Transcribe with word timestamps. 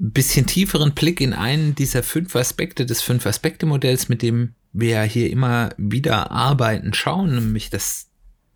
bisschen 0.00 0.46
tieferen 0.46 0.94
Blick 0.94 1.20
in 1.20 1.34
einen 1.34 1.74
dieser 1.74 2.02
fünf 2.02 2.34
Aspekte 2.34 2.86
des 2.86 3.02
Fünf-Aspekte-Modells, 3.02 4.08
mit 4.08 4.22
dem 4.22 4.54
wir 4.72 5.02
hier 5.02 5.30
immer 5.30 5.70
wieder 5.76 6.30
arbeiten, 6.30 6.94
schauen, 6.94 7.34
nämlich 7.34 7.70
das, 7.70 8.08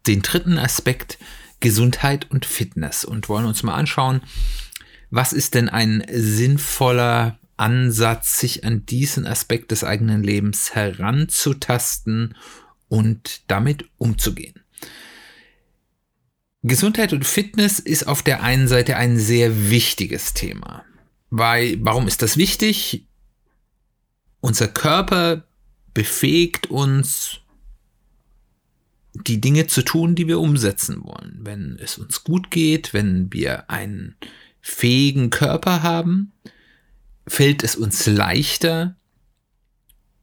den 0.06 0.22
dritten 0.22 0.58
Aspekt 0.58 1.18
Gesundheit 1.60 2.30
und 2.30 2.46
Fitness 2.46 3.04
und 3.04 3.28
wollen 3.28 3.46
uns 3.46 3.62
mal 3.62 3.74
anschauen, 3.74 4.22
was 5.10 5.32
ist 5.32 5.54
denn 5.54 5.68
ein 5.68 6.04
sinnvoller 6.10 7.38
Ansatz, 7.56 8.38
sich 8.38 8.64
an 8.64 8.84
diesen 8.86 9.26
Aspekt 9.26 9.70
des 9.70 9.84
eigenen 9.84 10.22
Lebens 10.22 10.74
heranzutasten 10.74 12.36
und 12.88 13.42
damit 13.48 13.84
umzugehen. 13.96 14.60
Gesundheit 16.62 17.12
und 17.12 17.26
Fitness 17.26 17.78
ist 17.78 18.08
auf 18.08 18.22
der 18.22 18.42
einen 18.42 18.66
Seite 18.66 18.96
ein 18.96 19.18
sehr 19.18 19.70
wichtiges 19.70 20.32
Thema. 20.32 20.84
Weil, 21.30 21.78
warum 21.80 22.06
ist 22.06 22.22
das 22.22 22.36
wichtig? 22.36 23.06
Unser 24.40 24.68
Körper 24.68 25.44
befähigt 25.94 26.68
uns, 26.68 27.40
die 29.14 29.40
Dinge 29.40 29.66
zu 29.66 29.82
tun, 29.82 30.14
die 30.14 30.26
wir 30.26 30.40
umsetzen 30.40 31.04
wollen. 31.04 31.38
Wenn 31.40 31.78
es 31.80 31.98
uns 31.98 32.24
gut 32.24 32.50
geht, 32.50 32.92
wenn 32.92 33.32
wir 33.32 33.70
einen 33.70 34.16
fähigen 34.60 35.30
Körper 35.30 35.82
haben, 35.82 36.32
fällt 37.26 37.62
es 37.62 37.76
uns 37.76 38.06
leichter, 38.06 38.96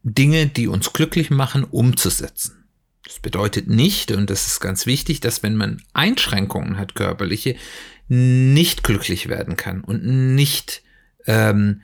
Dinge, 0.03 0.47
die 0.47 0.67
uns 0.67 0.93
glücklich 0.93 1.29
machen, 1.29 1.63
umzusetzen. 1.63 2.65
Das 3.05 3.19
bedeutet 3.19 3.67
nicht, 3.67 4.11
und 4.11 4.29
das 4.29 4.47
ist 4.47 4.59
ganz 4.59 4.85
wichtig, 4.85 5.19
dass 5.19 5.43
wenn 5.43 5.55
man 5.55 5.81
Einschränkungen 5.93 6.77
hat, 6.77 6.95
körperliche, 6.95 7.55
nicht 8.07 8.83
glücklich 8.83 9.29
werden 9.29 9.57
kann 9.57 9.81
und 9.81 10.03
nicht 10.35 10.83
ähm, 11.27 11.81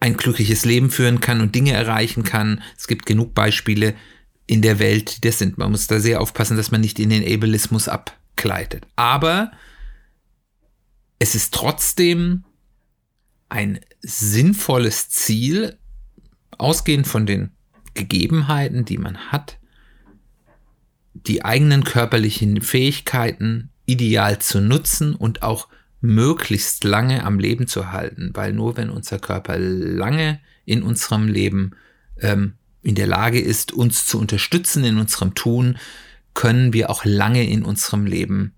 ein 0.00 0.16
glückliches 0.16 0.64
Leben 0.64 0.90
führen 0.90 1.20
kann 1.20 1.40
und 1.40 1.54
Dinge 1.54 1.72
erreichen 1.72 2.24
kann. 2.24 2.62
Es 2.76 2.86
gibt 2.86 3.06
genug 3.06 3.34
Beispiele 3.34 3.94
in 4.46 4.60
der 4.60 4.78
Welt, 4.78 5.16
die 5.16 5.20
das 5.20 5.38
sind. 5.38 5.56
Man 5.56 5.70
muss 5.70 5.86
da 5.86 5.98
sehr 6.00 6.20
aufpassen, 6.20 6.56
dass 6.56 6.70
man 6.70 6.80
nicht 6.80 6.98
in 6.98 7.10
den 7.10 7.24
Ableismus 7.24 7.88
abgleitet. 7.88 8.86
Aber 8.96 9.50
es 11.18 11.34
ist 11.34 11.54
trotzdem 11.54 12.44
ein 13.48 13.80
sinnvolles 14.00 15.08
Ziel, 15.08 15.78
ausgehend 16.58 17.06
von 17.06 17.24
den 17.24 17.50
Gegebenheiten, 17.94 18.84
die 18.84 18.98
man 18.98 19.16
hat, 19.32 19.58
die 21.14 21.44
eigenen 21.44 21.84
körperlichen 21.84 22.60
Fähigkeiten 22.60 23.70
ideal 23.86 24.38
zu 24.40 24.60
nutzen 24.60 25.14
und 25.14 25.42
auch 25.42 25.68
möglichst 26.04 26.84
lange 26.84 27.24
am 27.24 27.38
Leben 27.38 27.66
zu 27.66 27.90
halten, 27.90 28.30
weil 28.34 28.52
nur 28.52 28.76
wenn 28.76 28.90
unser 28.90 29.18
Körper 29.18 29.58
lange 29.58 30.38
in 30.66 30.82
unserem 30.82 31.28
Leben 31.28 31.72
ähm, 32.20 32.52
in 32.82 32.94
der 32.94 33.06
Lage 33.06 33.40
ist, 33.40 33.72
uns 33.72 34.06
zu 34.06 34.18
unterstützen 34.18 34.84
in 34.84 34.98
unserem 34.98 35.34
Tun, 35.34 35.78
können 36.34 36.74
wir 36.74 36.90
auch 36.90 37.06
lange 37.06 37.48
in 37.48 37.64
unserem 37.64 38.04
Leben 38.04 38.52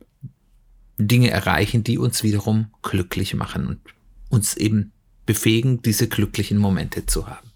Dinge 0.99 1.31
erreichen, 1.31 1.85
die 1.85 1.99
uns 1.99 2.25
wiederum 2.25 2.67
glücklich 2.83 3.35
machen 3.35 3.69
und 3.69 3.81
uns 4.29 4.57
eben 4.57 4.91
befähigen, 5.25 5.83
diese 5.83 6.09
glücklichen 6.09 6.59
Momente 6.59 7.07
zu 7.07 7.29
haben. 7.29 7.53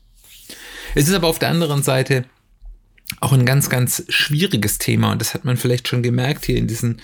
Es 0.95 1.09
ist 1.09 1.15
aber 1.15 1.27
auf 1.27 1.41
der 1.41 1.51
anderen 1.51 1.83
Seite 1.83 2.27
auch 3.19 3.33
ein 3.33 3.45
ganz, 3.45 3.69
ganz 3.69 4.05
schwieriges 4.09 4.79
Thema. 4.79 5.13
Und 5.13 5.21
das 5.21 5.35
hat 5.35 5.45
man 5.45 5.57
vielleicht 5.57 5.89
schon 5.89 6.03
gemerkt 6.03 6.45
hier 6.45 6.57
in 6.57 6.69
diesen, 6.69 7.01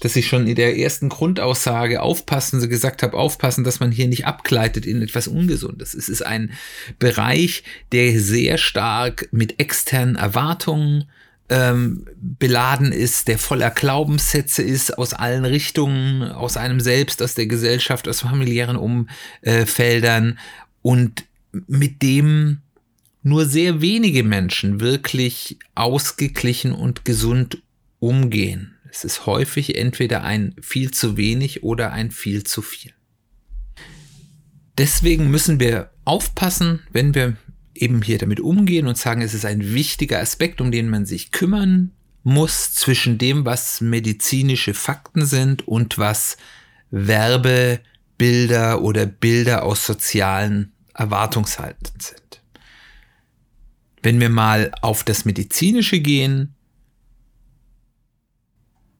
dass 0.00 0.16
ich 0.16 0.26
schon 0.26 0.46
in 0.46 0.56
der 0.56 0.76
ersten 0.76 1.08
Grundaussage 1.08 2.02
aufpassen, 2.02 2.60
so 2.60 2.68
gesagt 2.68 3.02
habe, 3.02 3.16
aufpassen, 3.16 3.62
dass 3.62 3.80
man 3.80 3.92
hier 3.92 4.08
nicht 4.08 4.26
abgleitet 4.26 4.84
in 4.84 5.00
etwas 5.00 5.28
Ungesundes. 5.28 5.94
Es 5.94 6.08
ist 6.08 6.22
ein 6.26 6.52
Bereich, 6.98 7.62
der 7.92 8.18
sehr 8.18 8.58
stark 8.58 9.28
mit 9.30 9.60
externen 9.60 10.16
Erwartungen 10.16 11.04
ähm, 11.48 12.06
beladen 12.16 12.90
ist, 12.90 13.28
der 13.28 13.38
voller 13.38 13.70
Glaubenssätze 13.70 14.62
ist 14.62 14.96
aus 14.96 15.12
allen 15.12 15.44
Richtungen, 15.44 16.22
aus 16.22 16.56
einem 16.56 16.80
selbst, 16.80 17.22
aus 17.22 17.34
der 17.34 17.46
Gesellschaft, 17.46 18.08
aus 18.08 18.22
familiären 18.22 18.76
Umfeldern 18.76 20.38
und 20.82 21.24
mit 21.66 22.02
dem 22.02 22.60
nur 23.24 23.46
sehr 23.46 23.80
wenige 23.80 24.22
Menschen 24.22 24.80
wirklich 24.80 25.58
ausgeglichen 25.74 26.72
und 26.72 27.04
gesund 27.04 27.62
umgehen. 27.98 28.76
Es 28.90 29.02
ist 29.02 29.26
häufig 29.26 29.76
entweder 29.76 30.22
ein 30.22 30.54
viel 30.60 30.92
zu 30.92 31.16
wenig 31.16 31.64
oder 31.64 31.90
ein 31.90 32.10
viel 32.10 32.44
zu 32.44 32.62
viel. 32.62 32.92
Deswegen 34.76 35.30
müssen 35.30 35.58
wir 35.58 35.90
aufpassen, 36.04 36.80
wenn 36.92 37.14
wir 37.14 37.36
eben 37.74 38.02
hier 38.02 38.18
damit 38.18 38.40
umgehen 38.40 38.86
und 38.86 38.98
sagen, 38.98 39.22
es 39.22 39.34
ist 39.34 39.46
ein 39.46 39.72
wichtiger 39.72 40.20
Aspekt, 40.20 40.60
um 40.60 40.70
den 40.70 40.90
man 40.90 41.06
sich 41.06 41.32
kümmern 41.32 41.92
muss, 42.24 42.74
zwischen 42.74 43.16
dem, 43.18 43.46
was 43.46 43.80
medizinische 43.80 44.74
Fakten 44.74 45.24
sind 45.24 45.66
und 45.66 45.96
was 45.96 46.36
Werbebilder 46.90 48.82
oder 48.82 49.06
Bilder 49.06 49.64
aus 49.64 49.86
sozialen 49.86 50.72
Erwartungshalten 50.92 51.98
sind. 51.98 52.23
Wenn 54.04 54.20
wir 54.20 54.28
mal 54.28 54.70
auf 54.82 55.02
das 55.02 55.24
Medizinische 55.24 55.98
gehen, 55.98 56.54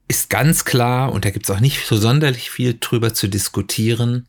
ist 0.09 0.31
ganz 0.31 0.65
klar, 0.65 1.13
und 1.13 1.27
da 1.27 1.31
gibt 1.31 1.45
es 1.45 1.55
auch 1.55 1.61
nicht 1.61 1.87
so 1.87 1.99
sonderlich 1.99 2.51
viel 2.51 2.79
drüber 2.81 3.13
zu 3.13 3.29
diskutieren, 3.29 4.27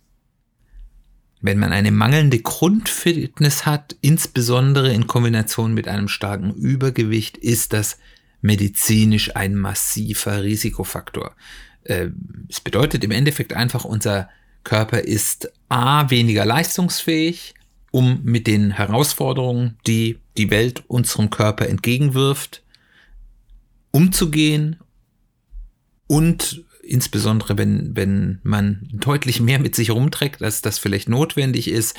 wenn 1.40 1.60
man 1.60 1.72
eine 1.72 1.92
mangelnde 1.92 2.40
Grundfitness 2.40 3.66
hat, 3.66 3.96
insbesondere 4.02 4.92
in 4.92 5.08
Kombination 5.08 5.74
mit 5.74 5.88
einem 5.88 6.10
starken 6.10 6.54
Übergewicht, 6.54 7.38
ist 7.38 7.72
das 7.72 7.98
medizinisch 8.42 9.34
ein 9.34 9.56
massiver 9.56 10.44
Risikofaktor. 10.44 11.38
Äh, 11.86 12.10
es 12.50 12.60
bedeutet 12.60 13.02
im 13.06 13.12
Endeffekt 13.12 13.54
einfach, 13.54 13.86
unser 13.86 14.28
Körper 14.66 15.00
ist 15.00 15.54
a 15.70 16.10
weniger 16.10 16.44
leistungsfähig, 16.44 17.54
um 17.96 18.20
mit 18.24 18.46
den 18.46 18.72
Herausforderungen, 18.72 19.78
die 19.88 20.20
die 20.36 20.52
Welt 20.52 20.84
unserem 20.90 21.30
Körper 21.30 21.70
entgegenwirft, 21.70 22.62
umzugehen 23.92 24.82
und 26.06 26.66
insbesondere 26.84 27.58
wenn, 27.58 27.96
wenn 27.96 28.42
man 28.44 28.90
deutlich 28.92 29.40
mehr 29.40 29.60
mit 29.60 29.76
sich 29.76 29.92
rumträgt, 29.92 30.44
als 30.44 30.62
das 30.62 30.78
vielleicht 30.78 31.08
notwendig 31.08 31.70
ist, 31.70 31.96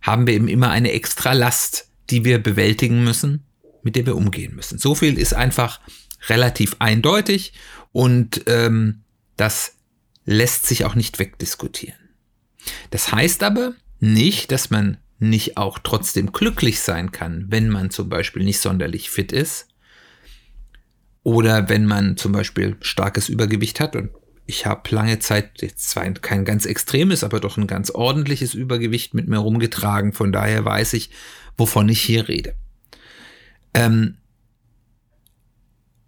haben 0.00 0.26
wir 0.26 0.32
eben 0.32 0.48
immer 0.48 0.70
eine 0.70 0.92
extra 0.92 1.34
Last, 1.34 1.90
die 2.08 2.24
wir 2.24 2.38
bewältigen 2.38 3.04
müssen, 3.04 3.44
mit 3.82 3.96
der 3.96 4.06
wir 4.06 4.16
umgehen 4.16 4.54
müssen. 4.54 4.78
So 4.78 4.94
viel 4.94 5.18
ist 5.18 5.34
einfach 5.34 5.78
relativ 6.26 6.76
eindeutig 6.78 7.52
und 7.92 8.44
ähm, 8.46 9.02
das 9.36 9.74
lässt 10.24 10.64
sich 10.64 10.86
auch 10.86 10.94
nicht 10.94 11.18
wegdiskutieren. 11.18 11.98
Das 12.88 13.12
heißt 13.12 13.42
aber 13.42 13.74
nicht, 14.00 14.50
dass 14.50 14.70
man 14.70 14.96
nicht 15.18 15.56
auch 15.56 15.78
trotzdem 15.78 16.32
glücklich 16.32 16.80
sein 16.80 17.12
kann, 17.12 17.46
wenn 17.48 17.68
man 17.68 17.90
zum 17.90 18.08
Beispiel 18.08 18.44
nicht 18.44 18.60
sonderlich 18.60 19.10
fit 19.10 19.32
ist 19.32 19.68
oder 21.22 21.68
wenn 21.68 21.86
man 21.86 22.16
zum 22.16 22.32
Beispiel 22.32 22.76
starkes 22.80 23.28
Übergewicht 23.28 23.80
hat 23.80 23.96
und 23.96 24.10
ich 24.46 24.66
habe 24.66 24.94
lange 24.94 25.18
Zeit 25.20 25.62
jetzt 25.62 25.88
zwar 25.90 26.04
kein 26.12 26.44
ganz 26.44 26.66
extremes, 26.66 27.24
aber 27.24 27.40
doch 27.40 27.56
ein 27.56 27.66
ganz 27.66 27.90
ordentliches 27.90 28.52
Übergewicht 28.52 29.14
mit 29.14 29.26
mir 29.26 29.38
rumgetragen. 29.38 30.12
Von 30.12 30.32
daher 30.32 30.64
weiß 30.64 30.92
ich, 30.92 31.10
wovon 31.56 31.88
ich 31.88 32.02
hier 32.02 32.28
rede. 32.28 32.54
Ähm, 33.72 34.18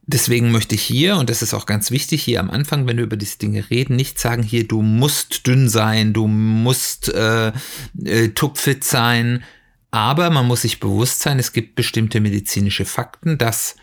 Deswegen 0.09 0.53
möchte 0.53 0.77
ich 0.77 0.83
hier, 0.83 1.17
und 1.17 1.29
das 1.31 1.43
ist 1.43 1.53
auch 1.53 1.67
ganz 1.67 1.91
wichtig, 1.91 2.23
hier 2.23 2.39
am 2.39 2.51
Anfang, 2.51 2.87
wenn 2.87 2.97
wir 2.97 3.05
über 3.05 3.17
diese 3.17 3.39
Dinge 3.39 3.71
reden, 3.71 3.97
nicht 3.97 4.21
sagen, 4.21 4.45
hier, 4.45 4.67
du 4.67 4.81
musst 4.81 5.49
dünn 5.49 5.69
sein, 5.69 6.13
du 6.13 6.29
musst 6.29 7.13
äh, 7.13 7.53
äh, 8.05 8.29
tupfit 8.29 8.85
sein, 8.85 9.43
aber 9.91 10.31
man 10.31 10.47
muss 10.47 10.63
sich 10.63 10.79
bewusst 10.79 11.21
sein, 11.21 11.41
es 11.41 11.53
gibt 11.53 11.75
bestimmte 11.75 12.21
medizinische 12.21 12.85
Fakten, 12.85 13.37
dass 13.37 13.75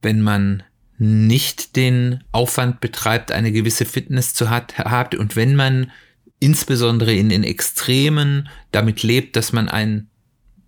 wenn 0.00 0.20
man 0.20 0.64
nicht 0.98 1.76
den 1.76 2.24
Aufwand 2.32 2.80
betreibt, 2.80 3.30
eine 3.30 3.52
gewisse 3.52 3.84
Fitness 3.84 4.34
zu 4.34 4.50
hat, 4.50 4.78
hat 4.78 5.14
und 5.14 5.36
wenn 5.36 5.54
man 5.54 5.92
insbesondere 6.40 7.14
in 7.14 7.28
den 7.28 7.44
Extremen 7.44 8.48
damit 8.72 9.04
lebt, 9.04 9.36
dass 9.36 9.52
man 9.52 9.68
ein 9.68 10.08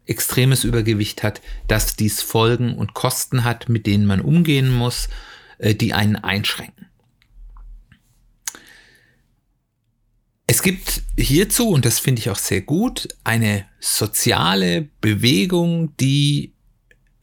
extremes 0.07 0.65
Übergewicht 0.65 1.23
hat, 1.23 1.41
dass 1.69 1.97
dies 1.97 2.23
Folgen 2.23 2.75
und 2.77 2.95
Kosten 2.95 3.45
hat, 3.45 3.69
mit 3.69 3.87
denen 3.87 4.07
man 4.07 4.21
umgehen 4.21 4.73
muss, 4.73 5.09
äh, 5.59 5.75
die 5.75 5.95
einen 5.95 6.17
einschränken. 6.17 6.87
Es 10.47 10.61
gibt 10.61 11.03
hierzu, 11.17 11.71
und 11.71 11.87
das 11.87 11.99
finde 11.99 12.21
ich 12.21 12.29
auch 12.29 12.37
sehr 12.37 12.61
gut, 12.61 13.09
eine 13.25 13.65
soziale 13.81 14.89
Bewegung, 15.01 15.97
die 15.97 16.53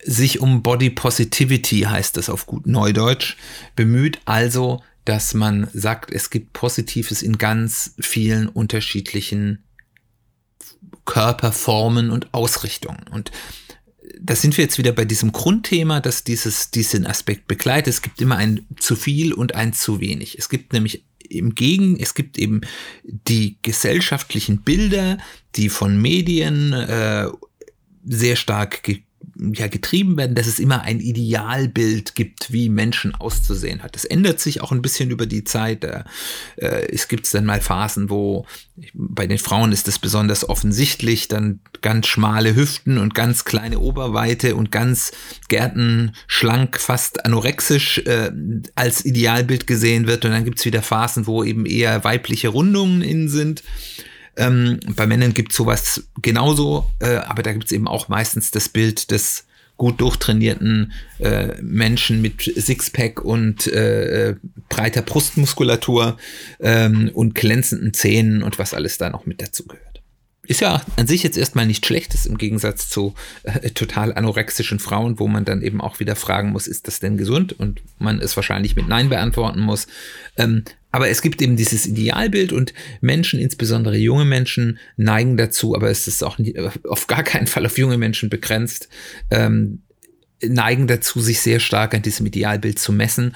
sich 0.04 0.40
um 0.40 0.64
Body 0.64 0.90
Positivity, 0.90 1.82
heißt 1.82 2.18
das 2.18 2.30
auf 2.30 2.48
gut 2.48 2.66
Neudeutsch, 2.66 3.38
bemüht. 3.76 4.20
Also, 4.26 4.82
dass 5.06 5.36
man 5.36 5.68
sagt, 5.74 6.12
es 6.12 6.32
gibt 6.32 6.54
Positives 6.54 7.22
in 7.22 7.38
ganz 7.38 7.94
vielen 8.00 8.48
unterschiedlichen 8.48 9.64
Körperformen 11.06 12.12
und 12.12 12.34
Ausrichtungen. 12.34 13.06
Und 13.12 13.32
da 14.20 14.36
sind 14.36 14.58
wir 14.58 14.64
jetzt 14.64 14.78
wieder 14.78 14.92
bei 14.92 15.06
diesem 15.06 15.32
Grundthema, 15.32 16.00
dass 16.00 16.24
dieses, 16.24 16.72
diesen 16.72 17.06
Aspekt 17.06 17.48
begleitet. 17.48 17.94
Es 17.94 18.02
gibt 18.02 18.22
immer 18.22 18.38
ein 18.38 18.66
zu 18.80 18.96
viel 18.96 19.34
und 19.34 19.56
ein 19.56 19.74
zu 19.74 20.00
wenig. 20.00 20.38
Es 20.38 20.50
gibt 20.50 20.74
nämlich 20.74 21.04
im 21.30 21.56
Gegen, 21.56 22.00
es 22.00 22.14
gibt 22.14 22.38
eben 22.38 22.62
die 23.04 23.58
gesellschaftlichen 23.62 24.62
Bilder, 24.62 25.18
die 25.56 25.70
von 25.70 26.02
Medien 26.02 26.74
äh, 26.74 27.28
sehr 28.06 28.36
stark 28.36 28.84
ja, 29.42 29.68
getrieben 29.68 30.18
werden, 30.18 30.36
dass 30.36 30.46
es 30.46 30.60
immer 30.60 30.84
ein 30.84 31.00
Idealbild 31.00 32.14
gibt, 32.14 32.52
wie 32.52 32.70
Menschen 32.70 33.16
auszusehen 33.16 33.82
hat. 33.82 33.96
Das 33.96 34.06
ändert 34.06 34.40
sich 34.40 34.62
auch 34.62 34.72
ein 34.72 34.84
bisschen 34.84 35.10
über 35.10 35.26
die 35.26 35.44
Zeit. 35.44 35.84
Äh, 35.84 36.04
es 36.58 37.08
gibt 37.08 37.34
dann 37.34 37.46
mal 37.46 37.60
Phasen, 37.60 38.10
wo 38.12 38.46
bei 38.94 39.26
den 39.26 39.40
Frauen 39.40 39.72
ist 39.72 39.88
das 39.88 39.98
besonders 39.98 40.48
offensichtlich, 40.48 41.28
dann 41.28 41.60
ganz 41.82 42.08
schmale 42.08 42.56
Hüften 42.56 43.00
und 43.00 43.16
ganz 43.16 43.44
kleine 43.44 43.80
Oberweite 43.80 44.56
und 44.56 44.72
ganz 44.72 45.12
gärtenschlank, 45.50 46.80
fast 46.80 47.26
anorexisch 47.26 48.00
äh, 48.00 48.32
als 48.76 49.06
Idealbild 49.06 49.66
gesehen 49.66 50.06
wird. 50.08 50.24
Und 50.24 50.32
dann 50.32 50.46
gibt's 50.46 50.66
wieder 50.66 50.84
Phasen, 50.84 51.26
wo 51.26 51.44
eben 51.44 51.66
eher 51.66 52.04
weibliche 52.04 52.50
Rundungen 52.50 53.02
innen 53.02 53.30
sind. 53.30 53.64
Ähm, 54.38 54.80
bei 54.96 55.08
Männern 55.08 55.34
gibt 55.34 55.52
es 55.52 55.58
sowas 55.58 56.08
genauso, 56.22 56.90
äh, 57.00 57.16
aber 57.16 57.44
da 57.44 57.52
gibt 57.52 57.66
es 57.66 57.72
eben 57.72 57.88
auch 57.88 58.08
meistens 58.08 58.52
das 58.52 58.70
Bild 58.70 59.12
des 59.12 59.46
gut 59.82 60.00
durchtrainierten 60.00 60.94
äh, 61.18 61.60
Menschen 61.60 62.22
mit 62.22 62.44
Sixpack 62.44 63.26
und 63.26 63.66
äh, 63.66 64.36
breiter 64.70 65.02
Brustmuskulatur 65.02 66.18
ähm, 66.60 67.10
und 67.14 67.34
glänzenden 67.34 67.92
Zähnen 67.92 68.44
und 68.44 68.60
was 68.60 68.76
alles 68.76 69.00
da 69.00 69.10
noch 69.10 69.26
mit 69.26 69.42
dazu 69.42 69.66
gehört. 69.66 69.92
Ist 70.44 70.62
ja 70.62 70.82
an 70.98 71.08
sich 71.08 71.24
jetzt 71.24 71.38
erstmal 71.38 71.66
nicht 71.66 71.86
schlechtes 71.86 72.28
im 72.28 72.38
Gegensatz 72.38 72.90
zu 72.90 73.16
äh, 73.42 73.72
total 73.72 74.14
anorexischen 74.14 74.78
Frauen, 74.78 75.18
wo 75.18 75.28
man 75.28 75.46
dann 75.46 75.64
eben 75.64 75.82
auch 75.82 76.00
wieder 76.00 76.16
fragen 76.16 76.52
muss, 76.52 76.68
ist 76.68 76.88
das 76.88 77.00
denn 77.00 77.18
gesund? 77.18 77.54
Und 77.54 77.82
man 77.98 78.20
es 78.20 78.36
wahrscheinlich 78.36 78.76
mit 78.76 78.88
Nein 78.88 79.10
beantworten 79.10 79.62
muss. 79.62 79.88
Ähm, 80.38 80.64
aber 80.92 81.10
es 81.10 81.22
gibt 81.22 81.42
eben 81.42 81.56
dieses 81.56 81.86
Idealbild 81.86 82.52
und 82.52 82.74
Menschen, 83.00 83.40
insbesondere 83.40 83.98
junge 83.98 84.26
Menschen, 84.26 84.80
neigen 84.98 85.38
dazu, 85.38 85.76
aber 85.76 85.90
es 85.90 86.08
ist 86.08 86.24
auch 86.24 86.38
nie, 86.38 86.56
auf 86.88 87.08
gar 87.08 87.24
keinen 87.24 87.48
Fall 87.48 87.66
auf 87.66 87.78
junge 87.78 87.98
Menschen 87.98 88.30
begrenzt, 88.30 88.90
ähm, 89.30 89.84
neigen 90.44 90.88
dazu, 90.88 91.22
sich 91.22 91.40
sehr 91.40 91.60
stark 91.60 91.94
an 91.94 92.02
diesem 92.02 92.26
Idealbild 92.26 92.80
zu 92.80 92.92
messen 92.92 93.36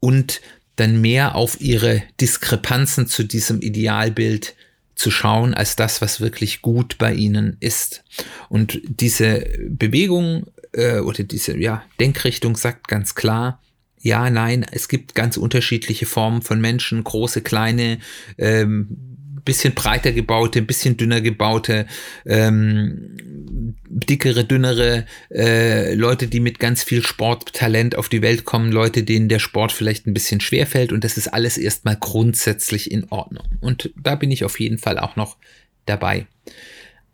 und 0.00 0.40
dann 0.76 1.00
mehr 1.00 1.34
auf 1.34 1.60
ihre 1.60 2.02
Diskrepanzen 2.20 3.06
zu 3.06 3.22
diesem 3.24 3.60
Idealbild 3.60 4.54
zu 4.94 5.10
schauen 5.10 5.54
als 5.54 5.76
das, 5.76 6.00
was 6.00 6.20
wirklich 6.20 6.62
gut 6.62 6.98
bei 6.98 7.12
ihnen 7.12 7.56
ist. 7.60 8.04
Und 8.48 8.80
diese 8.84 9.46
Bewegung 9.68 10.46
äh, 10.72 11.00
oder 11.00 11.24
diese 11.24 11.56
ja, 11.56 11.84
Denkrichtung 12.00 12.56
sagt 12.56 12.88
ganz 12.88 13.14
klar, 13.14 13.60
ja, 14.04 14.28
nein, 14.28 14.66
es 14.70 14.88
gibt 14.88 15.14
ganz 15.14 15.38
unterschiedliche 15.38 16.04
Formen 16.04 16.42
von 16.42 16.60
Menschen, 16.60 17.02
große, 17.02 17.40
kleine, 17.40 17.98
ähm, 18.36 18.98
bisschen 19.46 19.72
breiter 19.72 20.12
gebaute, 20.12 20.60
bisschen 20.60 20.98
dünner 20.98 21.22
gebaute, 21.22 21.86
ähm, 22.26 23.16
dickere, 23.88 24.44
dünnere, 24.44 25.06
äh, 25.30 25.94
Leute, 25.94 26.26
die 26.26 26.40
mit 26.40 26.58
ganz 26.58 26.82
viel 26.84 27.02
Sporttalent 27.02 27.96
auf 27.96 28.10
die 28.10 28.20
Welt 28.20 28.44
kommen, 28.44 28.70
Leute, 28.70 29.04
denen 29.04 29.30
der 29.30 29.38
Sport 29.38 29.72
vielleicht 29.72 30.06
ein 30.06 30.12
bisschen 30.12 30.42
schwer 30.42 30.66
fällt 30.66 30.92
und 30.92 31.02
das 31.02 31.16
ist 31.16 31.28
alles 31.28 31.56
erstmal 31.56 31.96
grundsätzlich 31.98 32.90
in 32.90 33.10
Ordnung. 33.10 33.46
Und 33.62 33.90
da 33.96 34.16
bin 34.16 34.30
ich 34.30 34.44
auf 34.44 34.60
jeden 34.60 34.76
Fall 34.76 34.98
auch 34.98 35.16
noch 35.16 35.38
dabei. 35.86 36.26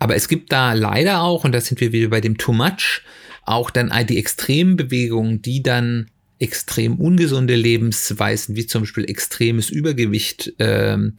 Aber 0.01 0.17
es 0.17 0.27
gibt 0.27 0.51
da 0.51 0.73
leider 0.73 1.23
auch, 1.23 1.45
und 1.45 1.53
da 1.53 1.61
sind 1.61 1.81
wir 1.81 1.93
wieder 1.93 2.09
bei 2.09 2.21
dem 2.21 2.37
Too 2.37 2.53
Much, 2.53 3.03
auch 3.45 3.71
dann 3.71 3.93
die 4.09 4.19
Extrembewegungen, 4.19 5.41
die 5.41 5.63
dann 5.63 6.11
extrem 6.41 6.97
ungesunde 6.97 7.55
Lebensweisen, 7.55 8.57
wie 8.57 8.67
zum 8.67 8.83
Beispiel 8.83 9.05
extremes 9.05 9.71
Übergewicht 9.71 10.53
ähm, 10.59 11.15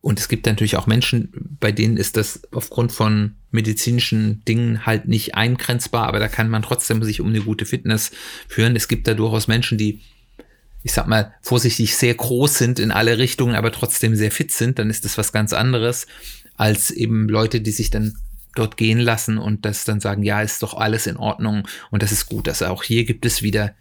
und 0.00 0.20
es 0.20 0.28
gibt 0.28 0.46
natürlich 0.46 0.76
auch 0.76 0.86
Menschen, 0.86 1.30
bei 1.60 1.72
denen 1.72 1.96
ist 1.96 2.16
das 2.16 2.42
aufgrund 2.52 2.92
von 2.92 3.34
medizinischen 3.50 4.44
Dingen 4.44 4.86
halt 4.86 5.08
nicht 5.08 5.34
eingrenzbar, 5.34 6.06
aber 6.06 6.20
da 6.20 6.28
kann 6.28 6.48
man 6.48 6.62
trotzdem 6.62 7.02
sich 7.02 7.20
um 7.20 7.28
eine 7.28 7.40
gute 7.40 7.66
Fitness 7.66 8.12
führen. 8.46 8.76
Es 8.76 8.88
gibt 8.88 9.08
da 9.08 9.14
durchaus 9.14 9.48
Menschen, 9.48 9.76
die, 9.76 10.00
ich 10.84 10.92
sag 10.92 11.08
mal, 11.08 11.34
vorsichtig 11.42 11.96
sehr 11.96 12.14
groß 12.14 12.56
sind 12.56 12.78
in 12.78 12.92
alle 12.92 13.18
Richtungen, 13.18 13.56
aber 13.56 13.72
trotzdem 13.72 14.14
sehr 14.14 14.30
fit 14.30 14.52
sind. 14.52 14.78
Dann 14.78 14.88
ist 14.88 15.04
das 15.04 15.18
was 15.18 15.32
ganz 15.32 15.52
anderes 15.52 16.06
als 16.54 16.90
eben 16.90 17.28
Leute, 17.28 17.60
die 17.60 17.72
sich 17.72 17.90
dann 17.90 18.16
dort 18.54 18.76
gehen 18.76 19.00
lassen 19.00 19.36
und 19.36 19.64
das 19.64 19.84
dann 19.84 20.00
sagen, 20.00 20.22
ja, 20.22 20.42
ist 20.42 20.62
doch 20.62 20.74
alles 20.74 21.06
in 21.06 21.16
Ordnung 21.16 21.66
und 21.90 22.02
das 22.02 22.12
ist 22.12 22.26
gut. 22.26 22.48
Also 22.48 22.66
auch 22.66 22.84
hier 22.84 23.04
gibt 23.04 23.26
es 23.26 23.42
wieder 23.42 23.74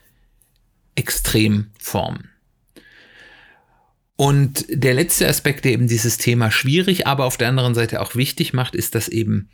Extremformen. 0.97 2.29
Und 4.15 4.65
der 4.69 4.95
letzte 4.95 5.27
Aspekt, 5.27 5.63
der 5.63 5.73
eben 5.73 5.87
dieses 5.87 6.17
Thema 6.17 6.49
schwierig, 6.49 7.05
aber 7.05 7.25
auf 7.25 7.37
der 7.37 7.49
anderen 7.49 7.75
Seite 7.75 8.01
auch 8.01 8.15
wichtig 8.15 8.51
macht, 8.51 8.73
ist, 8.73 8.95
dass 8.95 9.07
eben 9.07 9.49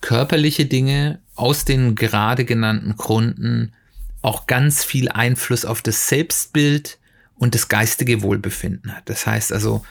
körperliche 0.00 0.66
Dinge 0.66 1.20
aus 1.36 1.64
den 1.64 1.94
gerade 1.94 2.44
genannten 2.44 2.96
Gründen 2.96 3.72
auch 4.20 4.46
ganz 4.46 4.84
viel 4.84 5.08
Einfluss 5.08 5.64
auf 5.64 5.82
das 5.82 6.08
Selbstbild 6.08 6.98
und 7.36 7.54
das 7.54 7.68
geistige 7.68 8.22
Wohlbefinden 8.22 8.94
hat. 8.94 9.08
Das 9.08 9.26
heißt 9.26 9.52
also, 9.52 9.84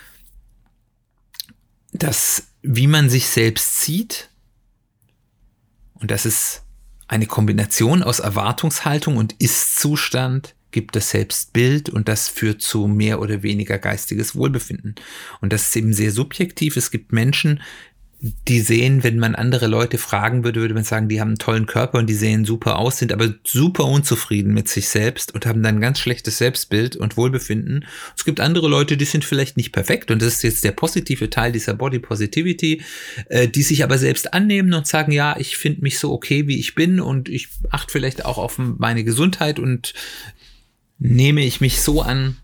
dass 1.94 2.48
wie 2.62 2.88
man 2.88 3.10
sich 3.10 3.28
selbst 3.28 3.82
sieht, 3.82 4.30
und 5.94 6.12
das 6.12 6.26
ist 6.26 6.64
eine 7.08 7.26
Kombination 7.26 8.04
aus 8.04 8.20
Erwartungshaltung 8.20 9.18
und 9.18 9.34
Ist-Zustand, 9.40 10.56
gibt 10.72 10.96
das 10.96 11.10
Selbstbild 11.10 11.90
und 11.90 12.08
das 12.08 12.28
führt 12.28 12.62
zu 12.62 12.88
mehr 12.88 13.20
oder 13.20 13.44
weniger 13.44 13.78
geistiges 13.78 14.36
Wohlbefinden. 14.36 14.96
Und 15.42 15.54
das 15.54 15.64
ist 15.64 15.76
eben 15.76 15.94
sehr 15.94 16.12
subjektiv. 16.12 16.78
Es 16.78 16.92
gibt 16.92 17.12
Menschen, 17.12 17.62
die 18.48 18.60
sehen, 18.60 19.04
wenn 19.04 19.18
man 19.18 19.34
andere 19.34 19.66
Leute 19.66 19.98
fragen 19.98 20.44
würde, 20.44 20.62
würde 20.62 20.76
man 20.76 20.84
sagen, 20.84 21.10
die 21.10 21.20
haben 21.20 21.30
einen 21.30 21.38
tollen 21.40 21.66
Körper 21.66 21.98
und 21.98 22.08
die 22.08 22.14
sehen 22.14 22.46
super 22.46 22.78
aus, 22.78 23.00
sind 23.00 23.12
aber 23.12 23.34
super 23.44 23.86
unzufrieden 23.86 24.54
mit 24.54 24.68
sich 24.68 24.90
selbst 24.90 25.34
und 25.34 25.48
haben 25.48 25.64
dann 25.64 25.82
ganz 25.82 25.98
schlechtes 25.98 26.38
Selbstbild 26.38 26.96
und 26.96 27.18
Wohlbefinden. 27.18 27.86
Es 28.16 28.24
gibt 28.24 28.40
andere 28.40 28.68
Leute, 28.68 28.96
die 28.96 29.06
sind 29.06 29.26
vielleicht 29.26 29.58
nicht 29.58 29.72
perfekt 29.72 30.12
und 30.12 30.22
das 30.22 30.36
ist 30.36 30.44
jetzt 30.44 30.64
der 30.64 30.72
positive 30.72 31.32
Teil 31.32 31.52
dieser 31.52 31.74
Body 31.74 31.98
Positivity, 31.98 32.84
äh, 33.30 33.48
die 33.48 33.64
sich 33.64 33.84
aber 33.84 33.98
selbst 33.98 34.36
annehmen 34.36 34.72
und 34.76 34.86
sagen, 34.86 35.12
ja, 35.12 35.36
ich 35.40 35.58
finde 35.58 35.82
mich 35.82 35.98
so 35.98 36.12
okay, 36.14 36.48
wie 36.48 36.60
ich 36.60 36.76
bin 36.76 37.00
und 37.00 37.28
ich 37.28 37.48
achte 37.72 37.92
vielleicht 37.92 38.26
auch 38.26 38.38
auf 38.38 38.60
meine 38.60 39.04
Gesundheit 39.04 39.58
und 39.58 39.96
nehme 41.02 41.42
ich 41.42 41.62
mich 41.62 41.82
so 41.82 42.02
an, 42.02 42.38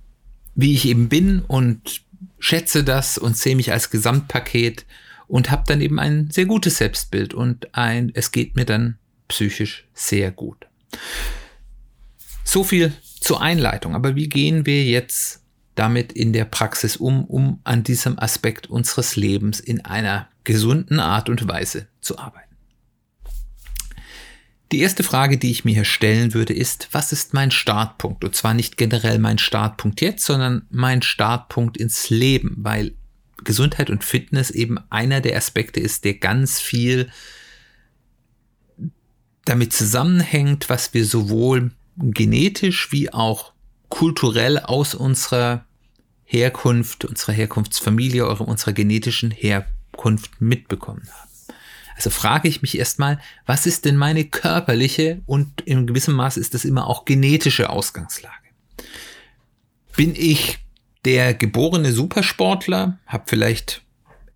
wie 0.55 0.73
ich 0.73 0.87
eben 0.87 1.09
bin 1.09 1.41
und 1.41 2.01
schätze 2.39 2.83
das 2.83 3.19
und 3.19 3.37
sehe 3.37 3.55
mich 3.55 3.71
als 3.71 3.91
Gesamtpaket 3.91 4.85
und 5.27 5.51
habe 5.51 5.63
dann 5.67 5.79
eben 5.79 5.99
ein 5.99 6.31
sehr 6.31 6.45
gutes 6.45 6.77
Selbstbild 6.77 7.35
und 7.35 7.75
ein, 7.75 8.11
es 8.15 8.31
geht 8.31 8.55
mir 8.55 8.65
dann 8.65 8.97
psychisch 9.27 9.85
sehr 9.93 10.31
gut. 10.31 10.65
So 12.43 12.63
viel 12.63 12.93
zur 13.19 13.41
Einleitung. 13.41 13.93
Aber 13.93 14.15
wie 14.15 14.27
gehen 14.27 14.65
wir 14.65 14.83
jetzt 14.85 15.43
damit 15.75 16.11
in 16.11 16.33
der 16.33 16.45
Praxis 16.45 16.97
um, 16.97 17.25
um 17.25 17.59
an 17.63 17.83
diesem 17.83 18.17
Aspekt 18.17 18.67
unseres 18.67 19.15
Lebens 19.15 19.59
in 19.59 19.85
einer 19.85 20.29
gesunden 20.45 20.99
Art 20.99 21.29
und 21.29 21.47
Weise 21.47 21.87
zu 22.01 22.17
arbeiten? 22.17 22.46
Die 24.71 24.79
erste 24.79 25.03
Frage, 25.03 25.37
die 25.37 25.51
ich 25.51 25.63
mir 25.63 25.75
hier 25.75 25.85
stellen 25.85 26.33
würde, 26.33 26.53
ist, 26.53 26.89
was 26.91 27.13
ist 27.13 27.33
mein 27.33 27.51
Startpunkt? 27.51 28.25
Und 28.25 28.35
zwar 28.35 28.53
nicht 28.53 28.75
generell 28.75 29.17
mein 29.17 29.37
Startpunkt 29.37 30.01
jetzt, 30.01 30.25
sondern 30.25 30.65
mein 30.69 31.01
Startpunkt 31.01 31.77
ins 31.77 32.09
Leben, 32.09 32.55
weil 32.57 32.93
Gesundheit 33.43 33.89
und 33.89 34.03
Fitness 34.03 34.49
eben 34.51 34.77
einer 34.89 35.21
der 35.21 35.37
Aspekte 35.37 35.79
ist, 35.79 36.03
der 36.03 36.15
ganz 36.15 36.59
viel 36.59 37.09
damit 39.45 39.71
zusammenhängt, 39.71 40.69
was 40.69 40.93
wir 40.93 41.05
sowohl 41.05 41.71
genetisch 41.95 42.91
wie 42.91 43.13
auch 43.13 43.53
kulturell 43.87 44.59
aus 44.59 44.93
unserer 44.93 45.65
Herkunft, 46.25 47.05
unserer 47.05 47.31
Herkunftsfamilie, 47.31 48.27
unserer 48.27 48.73
genetischen 48.73 49.31
Herkunft 49.31 50.41
mitbekommen 50.41 51.07
haben. 51.09 51.26
Also 51.97 52.11
frage 52.11 52.47
ich 52.47 52.61
mich 52.61 52.77
erstmal, 52.77 53.19
was 53.47 53.65
ist 53.65 53.85
denn 53.85 53.95
meine 53.95 54.23
körperliche 54.23 55.23
und 55.25 55.61
in 55.61 55.87
gewissem 55.87 56.13
Maß 56.13 56.37
ist 56.37 56.53
das 56.53 56.63
immer 56.63 56.85
auch 56.85 57.05
genetische 57.05 57.71
Ausgangslage? 57.71 58.35
Bin 59.95 60.13
ich 60.15 60.59
der 61.05 61.33
geborene 61.33 61.91
Supersportler, 61.91 62.99
habe 63.07 63.23
vielleicht 63.25 63.81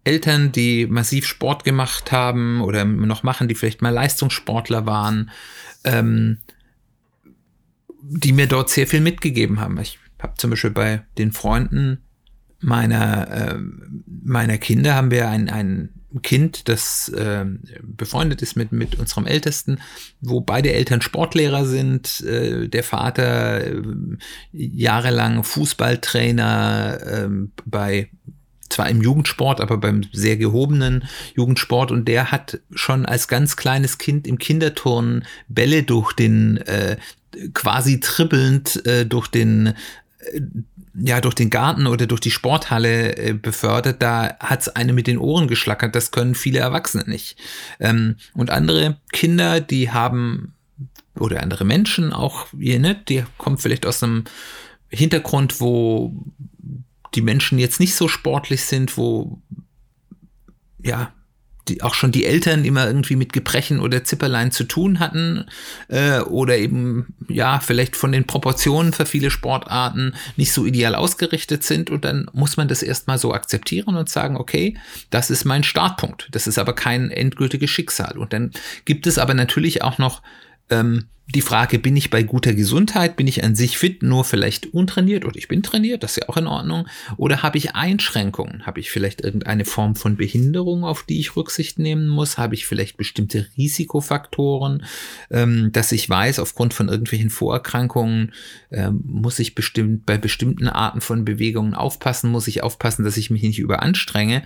Eltern, 0.03 0.51
die 0.51 0.87
massiv 0.87 1.27
Sport 1.27 1.63
gemacht 1.63 2.11
haben 2.11 2.61
oder 2.61 2.83
noch 2.83 3.21
machen, 3.21 3.47
die 3.47 3.53
vielleicht 3.53 3.83
mal 3.83 3.93
Leistungssportler 3.93 4.87
waren, 4.87 5.29
ähm, 5.83 6.39
die 8.01 8.33
mir 8.33 8.47
dort 8.47 8.71
sehr 8.71 8.87
viel 8.87 9.01
mitgegeben 9.01 9.59
haben. 9.59 9.79
Ich 9.79 9.99
habe 10.19 10.33
zum 10.37 10.49
Beispiel 10.49 10.71
bei 10.71 11.05
den 11.19 11.31
Freunden 11.31 11.99
meiner, 12.59 13.29
äh, 13.29 13.59
meiner 14.23 14.57
Kinder 14.57 14.95
haben 14.95 15.11
wir 15.11 15.29
ein, 15.29 15.47
ein 15.47 16.00
Kind, 16.21 16.67
das 16.67 17.09
äh, 17.09 17.45
befreundet 17.81 18.41
ist 18.41 18.55
mit, 18.55 18.71
mit 18.71 18.99
unserem 18.99 19.25
Ältesten, 19.25 19.79
wo 20.19 20.41
beide 20.41 20.73
Eltern 20.73 21.01
Sportlehrer 21.01 21.65
sind, 21.65 22.21
äh, 22.21 22.67
der 22.67 22.83
Vater 22.83 23.65
äh, 23.65 23.81
jahrelang 24.51 25.43
Fußballtrainer 25.43 26.99
äh, 27.01 27.29
bei 27.65 28.09
zwar 28.71 28.89
im 28.89 29.01
Jugendsport, 29.01 29.61
aber 29.61 29.77
beim 29.77 30.03
sehr 30.11 30.37
gehobenen 30.37 31.03
Jugendsport. 31.35 31.91
Und 31.91 32.07
der 32.07 32.31
hat 32.31 32.59
schon 32.73 33.05
als 33.05 33.27
ganz 33.27 33.55
kleines 33.55 33.97
Kind 33.97 34.27
im 34.27 34.37
Kinderturnen 34.37 35.25
Bälle 35.47 35.83
durch 35.83 36.13
den 36.13 36.57
äh, 36.57 36.97
quasi 37.53 37.99
trippelnd 37.99 38.85
äh, 38.85 39.05
durch 39.05 39.27
den 39.27 39.67
äh, 39.67 40.41
ja 40.93 41.21
durch 41.21 41.36
den 41.36 41.50
Garten 41.50 41.88
oder 41.88 42.07
durch 42.07 42.21
die 42.21 42.31
Sporthalle 42.31 43.17
äh, 43.17 43.33
befördert, 43.33 44.01
da 44.01 44.36
hat's 44.39 44.67
eine 44.69 44.93
mit 44.93 45.07
den 45.07 45.17
Ohren 45.17 45.48
geschlackert. 45.48 45.95
Das 45.95 46.12
können 46.12 46.36
viele 46.36 46.60
Erwachsene 46.60 47.03
nicht. 47.07 47.38
Ähm, 47.79 48.15
und 48.33 48.50
andere 48.50 48.98
Kinder, 49.12 49.62
die 49.62 49.91
haben 49.91 50.53
oder 51.19 51.43
andere 51.43 51.65
Menschen 51.65 52.13
auch, 52.13 52.48
ihr 52.57 52.79
nicht, 52.79 53.10
die 53.10 53.24
kommen 53.38 53.57
vielleicht 53.57 53.86
aus 53.86 54.01
einem 54.03 54.24
Hintergrund, 54.89 55.60
wo 55.60 56.13
die 57.15 57.21
Menschen 57.21 57.60
jetzt 57.60 57.79
nicht 57.79 57.95
so 57.95 58.07
sportlich 58.07 58.63
sind, 58.63 58.98
wo 58.98 59.41
ja 60.81 61.13
die, 61.67 61.81
auch 61.81 61.93
schon 61.93 62.11
die 62.11 62.25
Eltern 62.25 62.65
immer 62.65 62.87
irgendwie 62.87 63.15
mit 63.15 63.33
Gebrechen 63.33 63.79
oder 63.79 64.03
Zipperlein 64.03 64.51
zu 64.51 64.63
tun 64.63 64.99
hatten 64.99 65.45
äh, 65.87 66.19
oder 66.19 66.57
eben 66.57 67.13
ja 67.27 67.59
vielleicht 67.59 67.95
von 67.95 68.11
den 68.11 68.25
Proportionen 68.25 68.93
für 68.93 69.05
viele 69.05 69.29
Sportarten 69.29 70.13
nicht 70.37 70.51
so 70.51 70.65
ideal 70.65 70.95
ausgerichtet 70.95 71.63
sind. 71.63 71.89
Und 71.89 72.05
dann 72.05 72.27
muss 72.33 72.57
man 72.57 72.67
das 72.67 72.83
erstmal 72.83 73.17
so 73.17 73.33
akzeptieren 73.33 73.95
und 73.95 74.09
sagen, 74.09 74.37
okay, 74.37 74.77
das 75.09 75.29
ist 75.29 75.45
mein 75.45 75.63
Startpunkt, 75.63 76.29
das 76.31 76.47
ist 76.47 76.57
aber 76.57 76.73
kein 76.73 77.11
endgültiges 77.11 77.69
Schicksal. 77.69 78.17
Und 78.17 78.33
dann 78.33 78.51
gibt 78.85 79.07
es 79.07 79.17
aber 79.17 79.33
natürlich 79.33 79.83
auch 79.83 79.97
noch 79.97 80.21
ähm, 80.71 81.05
die 81.33 81.41
Frage, 81.41 81.79
bin 81.79 81.95
ich 81.95 82.09
bei 82.09 82.23
guter 82.23 82.53
Gesundheit, 82.53 83.15
bin 83.15 83.27
ich 83.27 83.43
an 83.43 83.55
sich 83.55 83.77
fit, 83.77 84.03
nur 84.03 84.25
vielleicht 84.25 84.73
untrainiert 84.73 85.23
oder 85.23 85.37
ich 85.37 85.47
bin 85.47 85.63
trainiert, 85.63 86.03
das 86.03 86.11
ist 86.11 86.23
ja 86.23 86.29
auch 86.29 86.37
in 86.37 86.47
Ordnung, 86.47 86.87
oder 87.17 87.41
habe 87.41 87.57
ich 87.57 87.75
Einschränkungen, 87.75 88.65
habe 88.65 88.79
ich 88.79 88.91
vielleicht 88.91 89.21
irgendeine 89.21 89.65
Form 89.65 89.95
von 89.95 90.17
Behinderung, 90.17 90.83
auf 90.83 91.03
die 91.03 91.19
ich 91.19 91.35
Rücksicht 91.35 91.79
nehmen 91.79 92.07
muss, 92.07 92.37
habe 92.37 92.55
ich 92.55 92.65
vielleicht 92.65 92.97
bestimmte 92.97 93.47
Risikofaktoren, 93.57 94.83
ähm, 95.29 95.71
dass 95.71 95.91
ich 95.91 96.09
weiß, 96.09 96.39
aufgrund 96.39 96.73
von 96.73 96.89
irgendwelchen 96.89 97.29
Vorerkrankungen 97.29 98.33
ähm, 98.71 99.01
muss 99.05 99.39
ich 99.39 99.55
bestimmt 99.55 100.05
bei 100.05 100.17
bestimmten 100.17 100.67
Arten 100.67 101.01
von 101.01 101.23
Bewegungen 101.23 101.75
aufpassen, 101.75 102.29
muss 102.29 102.47
ich 102.47 102.63
aufpassen, 102.63 103.05
dass 103.05 103.17
ich 103.17 103.29
mich 103.29 103.43
nicht 103.43 103.59
überanstrenge. 103.59 104.43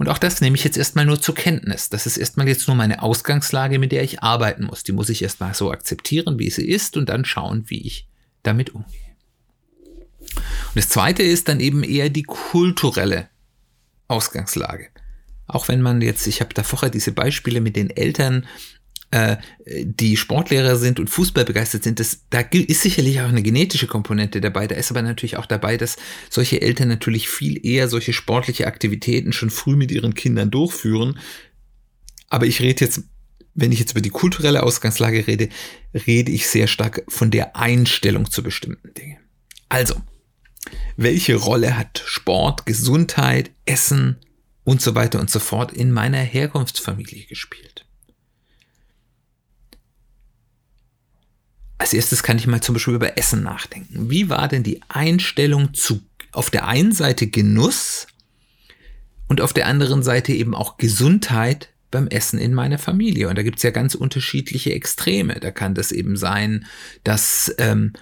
Und 0.00 0.08
auch 0.08 0.16
das 0.16 0.40
nehme 0.40 0.56
ich 0.56 0.64
jetzt 0.64 0.78
erstmal 0.78 1.04
nur 1.04 1.20
zur 1.20 1.34
Kenntnis. 1.34 1.90
Das 1.90 2.06
ist 2.06 2.16
erstmal 2.16 2.48
jetzt 2.48 2.66
nur 2.66 2.74
meine 2.74 3.02
Ausgangslage, 3.02 3.78
mit 3.78 3.92
der 3.92 4.02
ich 4.02 4.22
arbeiten 4.22 4.64
muss. 4.64 4.82
Die 4.82 4.92
muss 4.92 5.10
ich 5.10 5.20
erstmal 5.22 5.52
so 5.52 5.70
akzeptieren, 5.70 6.38
wie 6.38 6.48
sie 6.48 6.66
ist 6.66 6.96
und 6.96 7.10
dann 7.10 7.26
schauen, 7.26 7.64
wie 7.66 7.86
ich 7.86 8.08
damit 8.42 8.70
umgehe. 8.70 9.14
Und 10.20 10.76
das 10.76 10.88
zweite 10.88 11.22
ist 11.22 11.48
dann 11.48 11.60
eben 11.60 11.84
eher 11.84 12.08
die 12.08 12.22
kulturelle 12.22 13.28
Ausgangslage. 14.08 14.88
Auch 15.46 15.68
wenn 15.68 15.82
man 15.82 16.00
jetzt, 16.00 16.26
ich 16.26 16.40
habe 16.40 16.54
da 16.54 16.62
vorher 16.62 16.88
diese 16.88 17.12
Beispiele 17.12 17.60
mit 17.60 17.76
den 17.76 17.90
Eltern 17.90 18.46
äh, 19.10 19.38
die 19.66 20.16
Sportlehrer 20.16 20.76
sind 20.76 21.00
und 21.00 21.10
Fußball 21.10 21.44
begeistert 21.44 21.82
sind, 21.82 21.98
das, 21.98 22.20
da 22.30 22.40
ist 22.40 22.82
sicherlich 22.82 23.20
auch 23.20 23.28
eine 23.28 23.42
genetische 23.42 23.88
Komponente 23.88 24.40
dabei. 24.40 24.68
Da 24.68 24.76
ist 24.76 24.90
aber 24.90 25.02
natürlich 25.02 25.36
auch 25.36 25.46
dabei, 25.46 25.76
dass 25.76 25.96
solche 26.28 26.62
Eltern 26.62 26.88
natürlich 26.88 27.28
viel 27.28 27.64
eher 27.66 27.88
solche 27.88 28.12
sportliche 28.12 28.66
Aktivitäten 28.66 29.32
schon 29.32 29.50
früh 29.50 29.74
mit 29.74 29.90
ihren 29.90 30.14
Kindern 30.14 30.50
durchführen. 30.50 31.18
Aber 32.28 32.46
ich 32.46 32.60
rede 32.60 32.84
jetzt, 32.84 33.02
wenn 33.54 33.72
ich 33.72 33.80
jetzt 33.80 33.92
über 33.92 34.00
die 34.00 34.10
kulturelle 34.10 34.62
Ausgangslage 34.62 35.26
rede, 35.26 35.48
rede 36.06 36.30
ich 36.30 36.46
sehr 36.46 36.68
stark 36.68 37.02
von 37.08 37.32
der 37.32 37.56
Einstellung 37.56 38.30
zu 38.30 38.44
bestimmten 38.44 38.94
Dingen. 38.94 39.18
Also, 39.68 40.00
welche 40.96 41.34
Rolle 41.34 41.76
hat 41.76 42.02
Sport, 42.06 42.64
Gesundheit, 42.64 43.50
Essen 43.64 44.18
und 44.62 44.80
so 44.80 44.94
weiter 44.94 45.18
und 45.18 45.30
so 45.30 45.40
fort 45.40 45.72
in 45.72 45.90
meiner 45.90 46.18
Herkunftsfamilie 46.18 47.26
gespielt? 47.26 47.86
Als 51.80 51.94
erstes 51.94 52.22
kann 52.22 52.36
ich 52.36 52.46
mal 52.46 52.60
zum 52.60 52.74
Beispiel 52.74 52.92
über 52.92 53.16
Essen 53.16 53.42
nachdenken. 53.42 54.10
Wie 54.10 54.28
war 54.28 54.48
denn 54.48 54.62
die 54.62 54.82
Einstellung 54.90 55.72
zu 55.72 56.02
auf 56.30 56.50
der 56.50 56.66
einen 56.68 56.92
Seite 56.92 57.26
Genuss 57.26 58.06
und 59.28 59.40
auf 59.40 59.54
der 59.54 59.66
anderen 59.66 60.02
Seite 60.02 60.34
eben 60.34 60.54
auch 60.54 60.76
Gesundheit 60.76 61.70
beim 61.90 62.06
Essen 62.08 62.38
in 62.38 62.52
meiner 62.52 62.76
Familie? 62.76 63.30
Und 63.30 63.38
da 63.38 63.42
gibt's 63.42 63.62
ja 63.62 63.70
ganz 63.70 63.94
unterschiedliche 63.94 64.74
Extreme. 64.74 65.40
Da 65.40 65.50
kann 65.52 65.74
das 65.74 65.90
eben 65.90 66.18
sein, 66.18 66.66
dass 67.02 67.50
ähm, 67.56 67.94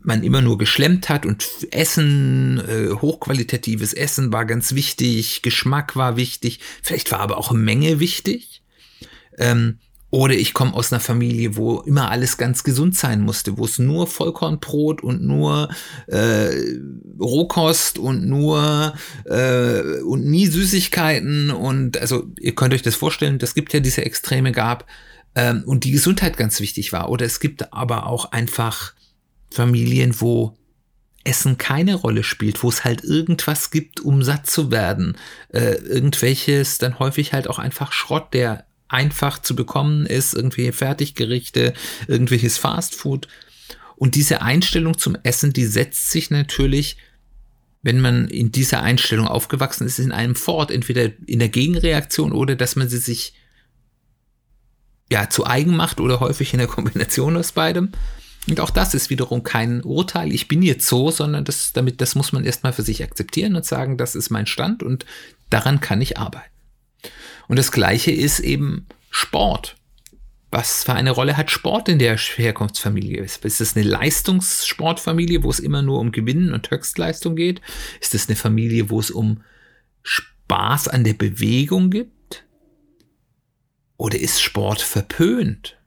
man 0.00 0.22
immer 0.22 0.40
nur 0.40 0.56
geschlemmt 0.56 1.10
hat 1.10 1.26
und 1.26 1.46
Essen, 1.70 2.62
äh, 2.66 2.94
hochqualitatives 2.94 3.92
Essen 3.92 4.32
war 4.32 4.46
ganz 4.46 4.74
wichtig, 4.74 5.42
Geschmack 5.42 5.96
war 5.96 6.16
wichtig, 6.16 6.60
vielleicht 6.82 7.12
war 7.12 7.20
aber 7.20 7.36
auch 7.36 7.52
Menge 7.52 8.00
wichtig. 8.00 8.62
Ähm, 9.36 9.80
oder 10.12 10.34
ich 10.34 10.52
komme 10.52 10.74
aus 10.74 10.92
einer 10.92 11.00
Familie, 11.00 11.56
wo 11.56 11.80
immer 11.80 12.10
alles 12.10 12.36
ganz 12.36 12.64
gesund 12.64 12.94
sein 12.94 13.22
musste, 13.22 13.56
wo 13.56 13.64
es 13.64 13.78
nur 13.78 14.06
Vollkornbrot 14.06 15.02
und 15.02 15.22
nur 15.22 15.70
äh, 16.06 16.50
Rohkost 17.18 17.98
und 17.98 18.26
nur 18.26 18.92
äh, 19.24 20.02
und 20.02 20.26
nie 20.26 20.48
Süßigkeiten 20.48 21.50
und 21.50 21.98
also 21.98 22.26
ihr 22.38 22.54
könnt 22.54 22.74
euch 22.74 22.82
das 22.82 22.94
vorstellen, 22.94 23.38
das 23.38 23.54
gibt 23.54 23.72
ja 23.72 23.80
diese 23.80 24.04
Extreme 24.04 24.52
gab 24.52 24.86
ähm, 25.34 25.62
und 25.64 25.84
die 25.84 25.92
Gesundheit 25.92 26.36
ganz 26.36 26.60
wichtig 26.60 26.92
war. 26.92 27.08
Oder 27.08 27.24
es 27.24 27.40
gibt 27.40 27.72
aber 27.72 28.06
auch 28.06 28.32
einfach 28.32 28.92
Familien, 29.50 30.20
wo 30.20 30.58
Essen 31.24 31.56
keine 31.56 31.94
Rolle 31.94 32.22
spielt, 32.22 32.62
wo 32.62 32.68
es 32.68 32.84
halt 32.84 33.02
irgendwas 33.02 33.70
gibt, 33.70 34.00
um 34.00 34.22
satt 34.22 34.46
zu 34.46 34.70
werden. 34.70 35.16
Äh, 35.48 35.76
irgendwelches 35.76 36.76
dann 36.76 36.98
häufig 36.98 37.32
halt 37.32 37.48
auch 37.48 37.58
einfach 37.58 37.92
Schrott, 37.92 38.34
der 38.34 38.66
einfach 38.92 39.40
zu 39.40 39.56
bekommen 39.56 40.06
ist, 40.06 40.34
irgendwie 40.34 40.70
Fertiggerichte, 40.72 41.74
irgendwelches 42.08 42.58
Fastfood. 42.58 43.28
Und 43.96 44.14
diese 44.14 44.42
Einstellung 44.42 44.98
zum 44.98 45.16
Essen, 45.22 45.52
die 45.52 45.64
setzt 45.64 46.10
sich 46.10 46.30
natürlich, 46.30 46.96
wenn 47.82 48.00
man 48.00 48.28
in 48.28 48.52
dieser 48.52 48.82
Einstellung 48.82 49.26
aufgewachsen 49.26 49.86
ist, 49.86 49.98
in 49.98 50.12
einem 50.12 50.34
fort, 50.34 50.70
entweder 50.70 51.10
in 51.26 51.38
der 51.38 51.48
Gegenreaktion 51.48 52.32
oder 52.32 52.54
dass 52.56 52.76
man 52.76 52.88
sie 52.88 52.98
sich 52.98 53.34
ja 55.10 55.28
zu 55.28 55.46
eigen 55.46 55.76
macht 55.76 56.00
oder 56.00 56.20
häufig 56.20 56.52
in 56.52 56.58
der 56.58 56.68
Kombination 56.68 57.36
aus 57.36 57.52
beidem. 57.52 57.92
Und 58.48 58.58
auch 58.58 58.70
das 58.70 58.94
ist 58.94 59.10
wiederum 59.10 59.44
kein 59.44 59.82
Urteil, 59.82 60.32
ich 60.32 60.48
bin 60.48 60.62
jetzt 60.62 60.86
so, 60.86 61.10
sondern 61.10 61.44
das, 61.44 61.72
damit, 61.72 62.00
das 62.00 62.14
muss 62.14 62.32
man 62.32 62.44
erstmal 62.44 62.72
für 62.72 62.82
sich 62.82 63.04
akzeptieren 63.04 63.54
und 63.54 63.64
sagen, 63.64 63.98
das 63.98 64.14
ist 64.16 64.30
mein 64.30 64.46
Stand 64.46 64.82
und 64.82 65.06
daran 65.48 65.80
kann 65.80 66.00
ich 66.00 66.18
arbeiten. 66.18 66.50
Und 67.48 67.58
das 67.58 67.72
Gleiche 67.72 68.10
ist 68.10 68.40
eben 68.40 68.86
Sport. 69.10 69.76
Was 70.50 70.84
für 70.84 70.92
eine 70.92 71.12
Rolle 71.12 71.36
hat 71.36 71.50
Sport 71.50 71.88
in 71.88 71.98
der 71.98 72.16
Herkunftsfamilie? 72.18 73.22
Ist 73.22 73.60
es 73.60 73.74
eine 73.74 73.86
Leistungssportfamilie, 73.86 75.42
wo 75.42 75.50
es 75.50 75.58
immer 75.58 75.80
nur 75.80 75.98
um 75.98 76.12
Gewinnen 76.12 76.52
und 76.52 76.70
Höchstleistung 76.70 77.36
geht? 77.36 77.62
Ist 78.00 78.14
es 78.14 78.28
eine 78.28 78.36
Familie, 78.36 78.90
wo 78.90 79.00
es 79.00 79.10
um 79.10 79.42
Spaß 80.02 80.88
an 80.88 81.04
der 81.04 81.14
Bewegung 81.14 81.90
gibt? 81.90 82.44
Oder 83.96 84.18
ist 84.18 84.42
Sport 84.42 84.82
verpönt? 84.82 85.78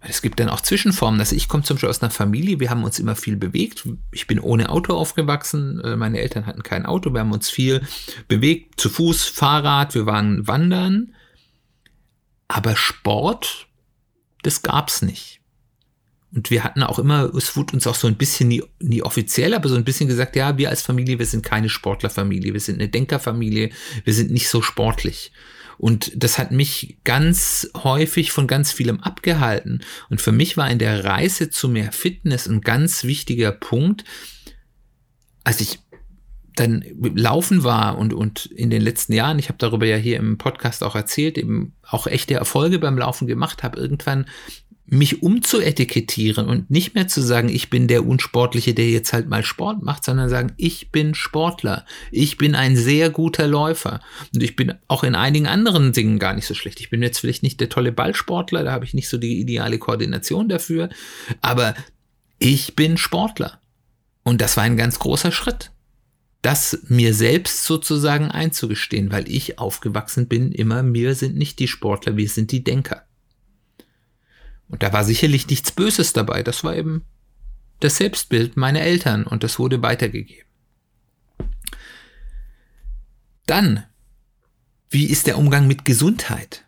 Es 0.00 0.22
gibt 0.22 0.38
dann 0.38 0.48
auch 0.48 0.60
Zwischenformen. 0.60 1.18
Also 1.18 1.34
ich 1.34 1.48
komme 1.48 1.64
zum 1.64 1.76
Beispiel 1.76 1.88
aus 1.88 2.02
einer 2.02 2.10
Familie, 2.10 2.60
wir 2.60 2.70
haben 2.70 2.84
uns 2.84 2.98
immer 2.98 3.16
viel 3.16 3.36
bewegt. 3.36 3.88
Ich 4.12 4.26
bin 4.26 4.38
ohne 4.38 4.68
Auto 4.68 4.94
aufgewachsen. 4.94 5.80
Äh, 5.80 5.96
meine 5.96 6.20
Eltern 6.20 6.46
hatten 6.46 6.62
kein 6.62 6.86
Auto. 6.86 7.12
Wir 7.12 7.20
haben 7.20 7.32
uns 7.32 7.50
viel 7.50 7.82
bewegt. 8.28 8.80
Zu 8.80 8.90
Fuß, 8.90 9.24
Fahrrad, 9.24 9.94
wir 9.94 10.06
waren 10.06 10.46
wandern. 10.46 11.14
Aber 12.46 12.76
Sport, 12.76 13.66
das 14.42 14.62
gab's 14.62 15.02
nicht. 15.02 15.40
Und 16.34 16.50
wir 16.50 16.62
hatten 16.62 16.82
auch 16.82 16.98
immer, 16.98 17.34
es 17.34 17.56
wurde 17.56 17.72
uns 17.72 17.86
auch 17.86 17.94
so 17.94 18.06
ein 18.06 18.16
bisschen 18.16 18.48
nie, 18.48 18.62
nie 18.80 19.02
offiziell, 19.02 19.54
aber 19.54 19.68
so 19.68 19.76
ein 19.76 19.84
bisschen 19.84 20.08
gesagt, 20.08 20.36
ja, 20.36 20.58
wir 20.58 20.68
als 20.68 20.82
Familie, 20.82 21.18
wir 21.18 21.26
sind 21.26 21.42
keine 21.42 21.70
Sportlerfamilie, 21.70 22.52
wir 22.52 22.60
sind 22.60 22.76
eine 22.76 22.88
Denkerfamilie, 22.88 23.70
wir 24.04 24.14
sind 24.14 24.30
nicht 24.30 24.48
so 24.48 24.60
sportlich. 24.60 25.32
Und 25.78 26.12
das 26.16 26.38
hat 26.38 26.50
mich 26.50 26.98
ganz 27.04 27.70
häufig 27.76 28.32
von 28.32 28.46
ganz 28.46 28.72
vielem 28.72 29.00
abgehalten. 29.00 29.82
Und 30.10 30.20
für 30.20 30.32
mich 30.32 30.56
war 30.56 30.70
in 30.70 30.78
der 30.78 31.04
Reise 31.04 31.50
zu 31.50 31.68
mehr 31.68 31.92
Fitness 31.92 32.46
ein 32.46 32.60
ganz 32.60 33.04
wichtiger 33.04 33.52
Punkt, 33.52 34.04
als 35.44 35.60
ich 35.60 35.78
dann 36.56 36.84
laufen 37.00 37.62
war 37.62 37.98
und, 37.98 38.12
und 38.12 38.46
in 38.46 38.70
den 38.70 38.82
letzten 38.82 39.12
Jahren, 39.12 39.38
ich 39.38 39.48
habe 39.48 39.58
darüber 39.58 39.86
ja 39.86 39.96
hier 39.96 40.16
im 40.16 40.38
Podcast 40.38 40.82
auch 40.82 40.96
erzählt, 40.96 41.38
eben 41.38 41.74
auch 41.82 42.08
echte 42.08 42.34
Erfolge 42.34 42.80
beim 42.80 42.98
Laufen 42.98 43.28
gemacht 43.28 43.62
habe, 43.62 43.78
irgendwann 43.78 44.26
mich 44.90 45.22
umzuetikettieren 45.22 46.46
und 46.46 46.70
nicht 46.70 46.94
mehr 46.94 47.08
zu 47.08 47.20
sagen, 47.20 47.50
ich 47.50 47.68
bin 47.68 47.88
der 47.88 48.06
Unsportliche, 48.06 48.72
der 48.72 48.88
jetzt 48.88 49.12
halt 49.12 49.28
mal 49.28 49.44
Sport 49.44 49.82
macht, 49.82 50.02
sondern 50.04 50.30
sagen, 50.30 50.54
ich 50.56 50.90
bin 50.90 51.14
Sportler, 51.14 51.84
ich 52.10 52.38
bin 52.38 52.54
ein 52.54 52.74
sehr 52.74 53.10
guter 53.10 53.46
Läufer 53.46 54.00
und 54.34 54.42
ich 54.42 54.56
bin 54.56 54.74
auch 54.88 55.04
in 55.04 55.14
einigen 55.14 55.46
anderen 55.46 55.92
Dingen 55.92 56.18
gar 56.18 56.34
nicht 56.34 56.46
so 56.46 56.54
schlecht. 56.54 56.80
Ich 56.80 56.88
bin 56.88 57.02
jetzt 57.02 57.18
vielleicht 57.18 57.42
nicht 57.42 57.60
der 57.60 57.68
tolle 57.68 57.92
Ballsportler, 57.92 58.64
da 58.64 58.72
habe 58.72 58.86
ich 58.86 58.94
nicht 58.94 59.10
so 59.10 59.18
die 59.18 59.40
ideale 59.40 59.78
Koordination 59.78 60.48
dafür, 60.48 60.88
aber 61.42 61.74
ich 62.38 62.74
bin 62.74 62.96
Sportler. 62.96 63.60
Und 64.22 64.40
das 64.40 64.56
war 64.56 64.64
ein 64.64 64.76
ganz 64.76 64.98
großer 64.98 65.32
Schritt. 65.32 65.70
Das 66.40 66.84
mir 66.88 67.14
selbst 67.14 67.64
sozusagen 67.64 68.30
einzugestehen, 68.30 69.10
weil 69.10 69.28
ich 69.28 69.58
aufgewachsen 69.58 70.28
bin, 70.28 70.52
immer, 70.52 70.94
wir 70.94 71.14
sind 71.14 71.36
nicht 71.36 71.58
die 71.58 71.68
Sportler, 71.68 72.16
wir 72.16 72.28
sind 72.28 72.52
die 72.52 72.64
Denker. 72.64 73.07
Und 74.68 74.82
da 74.82 74.92
war 74.92 75.04
sicherlich 75.04 75.48
nichts 75.48 75.72
Böses 75.72 76.12
dabei. 76.12 76.42
Das 76.42 76.62
war 76.64 76.76
eben 76.76 77.04
das 77.80 77.96
Selbstbild 77.96 78.56
meiner 78.56 78.80
Eltern 78.80 79.24
und 79.24 79.44
das 79.44 79.58
wurde 79.58 79.82
weitergegeben. 79.82 80.46
Dann, 83.46 83.84
wie 84.90 85.06
ist 85.06 85.26
der 85.26 85.38
Umgang 85.38 85.66
mit 85.66 85.84
Gesundheit? 85.84 86.64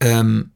Ähm, 0.00 0.52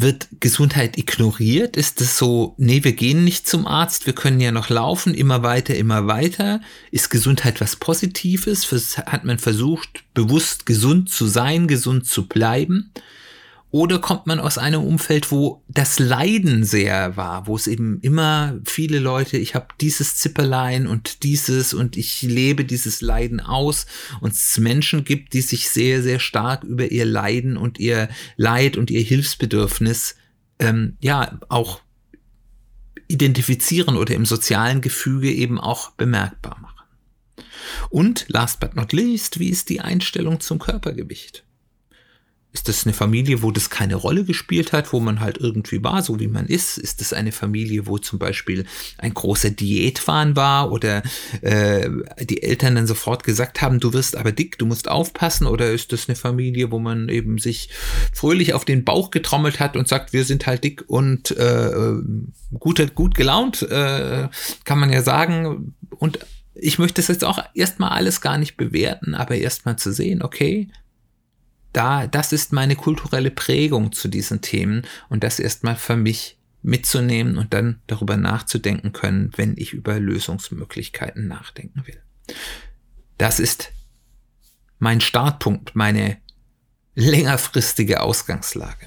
wird 0.00 0.28
Gesundheit 0.38 0.96
ignoriert? 0.96 1.76
Ist 1.76 2.00
es 2.00 2.18
so, 2.18 2.54
nee, 2.56 2.84
wir 2.84 2.92
gehen 2.92 3.24
nicht 3.24 3.48
zum 3.48 3.66
Arzt, 3.66 4.06
wir 4.06 4.12
können 4.12 4.38
ja 4.38 4.52
noch 4.52 4.68
laufen, 4.68 5.14
immer 5.14 5.42
weiter, 5.42 5.74
immer 5.74 6.06
weiter? 6.06 6.60
Ist 6.90 7.10
Gesundheit 7.10 7.60
was 7.60 7.76
Positives? 7.76 8.68
Hat 8.98 9.24
man 9.24 9.38
versucht, 9.38 10.04
bewusst 10.14 10.66
gesund 10.66 11.10
zu 11.10 11.26
sein, 11.26 11.66
gesund 11.66 12.06
zu 12.06 12.28
bleiben? 12.28 12.92
Oder 13.70 13.98
kommt 13.98 14.26
man 14.26 14.40
aus 14.40 14.56
einem 14.56 14.82
Umfeld, 14.82 15.30
wo 15.30 15.62
das 15.68 15.98
Leiden 15.98 16.64
sehr 16.64 17.18
war, 17.18 17.46
wo 17.46 17.54
es 17.54 17.66
eben 17.66 18.00
immer 18.00 18.58
viele 18.64 18.98
Leute, 18.98 19.36
ich 19.36 19.54
habe 19.54 19.68
dieses 19.78 20.16
Zipperlein 20.16 20.86
und 20.86 21.22
dieses 21.22 21.74
und 21.74 21.98
ich 21.98 22.22
lebe 22.22 22.64
dieses 22.64 23.02
Leiden 23.02 23.40
aus 23.40 23.84
und 24.22 24.32
es 24.32 24.56
Menschen 24.56 25.04
gibt, 25.04 25.34
die 25.34 25.42
sich 25.42 25.68
sehr, 25.68 26.02
sehr 26.02 26.18
stark 26.18 26.64
über 26.64 26.90
ihr 26.90 27.04
Leiden 27.04 27.58
und 27.58 27.78
ihr 27.78 28.08
Leid 28.36 28.78
und 28.78 28.90
ihr 28.90 29.02
Hilfsbedürfnis 29.02 30.16
ähm, 30.60 30.96
ja 31.00 31.38
auch 31.50 31.82
identifizieren 33.06 33.96
oder 33.98 34.14
im 34.14 34.24
sozialen 34.24 34.80
Gefüge 34.80 35.30
eben 35.30 35.60
auch 35.60 35.90
bemerkbar 35.90 36.58
machen. 36.60 36.74
Und 37.90 38.24
last 38.28 38.60
but 38.60 38.76
not 38.76 38.94
least, 38.94 39.38
wie 39.38 39.50
ist 39.50 39.68
die 39.68 39.80
Einstellung 39.80 40.40
zum 40.40 40.58
Körpergewicht? 40.58 41.44
Ist 42.58 42.66
das 42.66 42.86
eine 42.86 42.92
Familie, 42.92 43.42
wo 43.42 43.52
das 43.52 43.70
keine 43.70 43.94
Rolle 43.94 44.24
gespielt 44.24 44.72
hat, 44.72 44.92
wo 44.92 44.98
man 44.98 45.20
halt 45.20 45.38
irgendwie 45.38 45.84
war, 45.84 46.02
so 46.02 46.18
wie 46.18 46.26
man 46.26 46.46
ist? 46.46 46.76
Ist 46.76 47.00
das 47.00 47.12
eine 47.12 47.30
Familie, 47.30 47.86
wo 47.86 47.98
zum 47.98 48.18
Beispiel 48.18 48.66
ein 48.98 49.14
großer 49.14 49.50
Diätwahn 49.50 50.34
war 50.34 50.72
oder 50.72 51.04
äh, 51.40 51.88
die 52.24 52.42
Eltern 52.42 52.74
dann 52.74 52.88
sofort 52.88 53.22
gesagt 53.22 53.62
haben, 53.62 53.78
du 53.78 53.92
wirst 53.92 54.16
aber 54.16 54.32
dick, 54.32 54.58
du 54.58 54.66
musst 54.66 54.88
aufpassen? 54.88 55.46
Oder 55.46 55.70
ist 55.70 55.92
das 55.92 56.08
eine 56.08 56.16
Familie, 56.16 56.72
wo 56.72 56.80
man 56.80 57.08
eben 57.08 57.38
sich 57.38 57.68
fröhlich 58.12 58.54
auf 58.54 58.64
den 58.64 58.84
Bauch 58.84 59.12
getrommelt 59.12 59.60
hat 59.60 59.76
und 59.76 59.86
sagt, 59.86 60.12
wir 60.12 60.24
sind 60.24 60.48
halt 60.48 60.64
dick 60.64 60.82
und 60.88 61.30
äh, 61.30 61.70
gut, 62.58 62.94
gut 62.96 63.14
gelaunt, 63.14 63.62
äh, 63.62 64.28
kann 64.64 64.80
man 64.80 64.92
ja 64.92 65.02
sagen. 65.02 65.76
Und 65.90 66.18
ich 66.56 66.80
möchte 66.80 67.00
das 67.00 67.06
jetzt 67.06 67.24
auch 67.24 67.38
erstmal 67.54 67.90
alles 67.90 68.20
gar 68.20 68.36
nicht 68.36 68.56
bewerten, 68.56 69.14
aber 69.14 69.36
erstmal 69.36 69.76
zu 69.76 69.92
sehen, 69.92 70.22
okay, 70.22 70.68
da, 71.72 72.06
das 72.06 72.32
ist 72.32 72.52
meine 72.52 72.76
kulturelle 72.76 73.30
Prägung 73.30 73.92
zu 73.92 74.08
diesen 74.08 74.40
Themen 74.40 74.82
und 75.08 75.24
das 75.24 75.38
erstmal 75.38 75.76
für 75.76 75.96
mich 75.96 76.38
mitzunehmen 76.62 77.38
und 77.38 77.54
dann 77.54 77.80
darüber 77.86 78.16
nachzudenken 78.16 78.92
können, 78.92 79.30
wenn 79.36 79.56
ich 79.56 79.72
über 79.72 79.98
Lösungsmöglichkeiten 80.00 81.28
nachdenken 81.28 81.86
will. 81.86 82.02
Das 83.16 83.38
ist 83.40 83.72
mein 84.78 85.00
Startpunkt, 85.00 85.74
meine 85.74 86.18
längerfristige 86.94 88.00
Ausgangslage. 88.00 88.86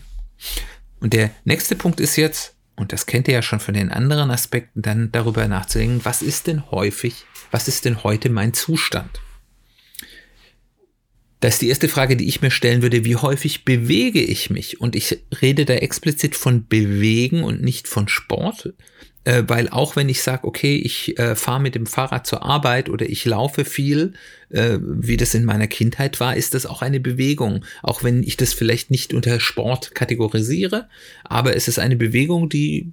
Und 1.00 1.14
der 1.14 1.32
nächste 1.44 1.76
Punkt 1.76 2.00
ist 2.00 2.16
jetzt, 2.16 2.56
und 2.76 2.94
das 2.94 3.06
kennt 3.06 3.28
ihr 3.28 3.36
ja 3.36 3.42
schon 3.42 3.60
von 3.60 3.74
den 3.74 3.92
anderen 3.92 4.32
Aspekten, 4.32 4.82
dann 4.82 5.12
darüber 5.12 5.48
nachzudenken, 5.48 6.02
was 6.04 6.22
ist 6.22 6.48
denn 6.48 6.72
häufig, 6.72 7.26
was 7.52 7.68
ist 7.68 7.86
denn 7.86 8.04
heute 8.04 8.30
mein 8.30 8.54
Zustand? 8.54 9.22
Das 11.42 11.56
ist 11.56 11.62
die 11.64 11.70
erste 11.70 11.90
Frage, 11.90 12.16
die 12.16 12.28
ich 12.28 12.42
mir 12.42 12.52
stellen 12.52 12.84
würde. 12.84 13.04
Wie 13.04 13.16
häufig 13.16 13.66
bewege 13.66 14.22
ich 14.22 14.52
mich? 14.52 14.80
Und 14.80 14.96
ich 14.96 15.20
rede 15.42 15.66
da 15.66 15.74
explizit 15.74 16.36
von 16.36 16.68
Bewegen 16.68 17.44
und 17.44 17.64
nicht 17.64 17.88
von 17.88 18.08
Sport. 18.08 18.74
Äh, 19.24 19.44
weil 19.48 19.68
auch 19.70 19.96
wenn 19.96 20.08
ich 20.08 20.22
sage, 20.22 20.48
okay, 20.48 20.76
ich 20.76 21.18
äh, 21.20 21.36
fahre 21.36 21.60
mit 21.60 21.76
dem 21.76 21.86
Fahrrad 21.88 22.26
zur 22.26 22.44
Arbeit 22.44 22.90
oder 22.90 23.08
ich 23.10 23.26
laufe 23.26 23.66
viel, 23.66 24.14
äh, 24.50 24.78
wie 24.82 25.18
das 25.18 25.34
in 25.34 25.46
meiner 25.46 25.68
Kindheit 25.68 26.20
war, 26.20 26.36
ist 26.36 26.54
das 26.54 26.66
auch 26.66 26.84
eine 26.84 27.00
Bewegung. 27.00 27.66
Auch 27.82 28.04
wenn 28.04 28.24
ich 28.24 28.38
das 28.38 28.54
vielleicht 28.54 28.92
nicht 28.92 29.14
unter 29.14 29.40
Sport 29.40 29.94
kategorisiere, 29.96 30.90
aber 31.24 31.56
es 31.56 31.68
ist 31.68 31.78
eine 31.78 31.96
Bewegung, 31.96 32.50
die 32.50 32.92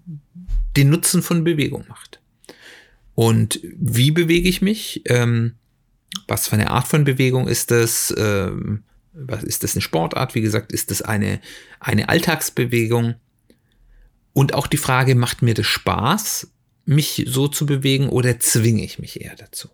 den 0.77 0.91
Nutzen 0.91 1.23
von 1.23 1.45
Bewegung 1.45 1.87
macht. 1.89 2.21
Und 3.15 3.61
wie 3.63 4.11
bewege 4.11 4.49
ich 4.49 4.63
mich? 4.63 5.03
Ähm, 5.07 5.55
was 6.27 6.49
für 6.49 6.55
eine 6.55 6.71
Art 6.71 6.89
von 6.89 7.05
Bewegung 7.05 7.49
ist 7.49 7.71
das? 7.71 8.15
Ähm, 8.17 8.85
was 9.13 9.43
ist 9.43 9.65
das 9.65 9.75
eine 9.75 9.83
Sportart? 9.83 10.35
Wie 10.35 10.41
gesagt, 10.41 10.73
ist 10.73 10.91
das 10.91 11.03
eine, 11.03 11.41
eine 11.81 12.09
Alltagsbewegung? 12.09 13.15
Und 14.33 14.55
auch 14.55 14.67
die 14.67 14.77
Frage, 14.77 15.15
macht 15.15 15.43
mir 15.43 15.55
das 15.55 15.67
Spaß, 15.67 16.49
mich 16.85 17.25
so 17.27 17.49
zu 17.49 17.67
bewegen 17.67 18.09
oder 18.09 18.39
zwinge 18.39 18.85
ich 18.85 18.99
mich 18.99 19.21
eher 19.21 19.35
dazu? 19.35 19.69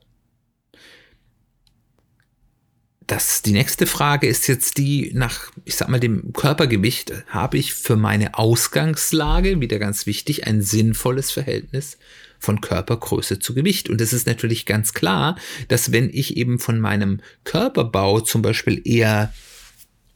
Das, 3.06 3.42
die 3.42 3.52
nächste 3.52 3.86
Frage 3.86 4.26
ist 4.26 4.46
jetzt 4.46 4.78
die 4.78 5.10
nach, 5.12 5.50
ich 5.66 5.76
sag 5.76 5.90
mal, 5.90 6.00
dem 6.00 6.32
Körpergewicht. 6.32 7.12
Habe 7.26 7.58
ich 7.58 7.74
für 7.74 7.96
meine 7.96 8.38
Ausgangslage, 8.38 9.60
wieder 9.60 9.78
ganz 9.78 10.06
wichtig, 10.06 10.46
ein 10.46 10.62
sinnvolles 10.62 11.30
Verhältnis 11.30 11.98
von 12.44 12.60
Körpergröße 12.60 13.38
zu 13.38 13.54
Gewicht. 13.54 13.88
Und 13.88 14.00
es 14.00 14.12
ist 14.12 14.26
natürlich 14.26 14.66
ganz 14.66 14.92
klar, 14.92 15.36
dass 15.68 15.90
wenn 15.90 16.10
ich 16.12 16.36
eben 16.36 16.58
von 16.58 16.78
meinem 16.78 17.20
Körperbau 17.44 18.20
zum 18.20 18.42
Beispiel 18.42 18.80
eher 18.84 19.32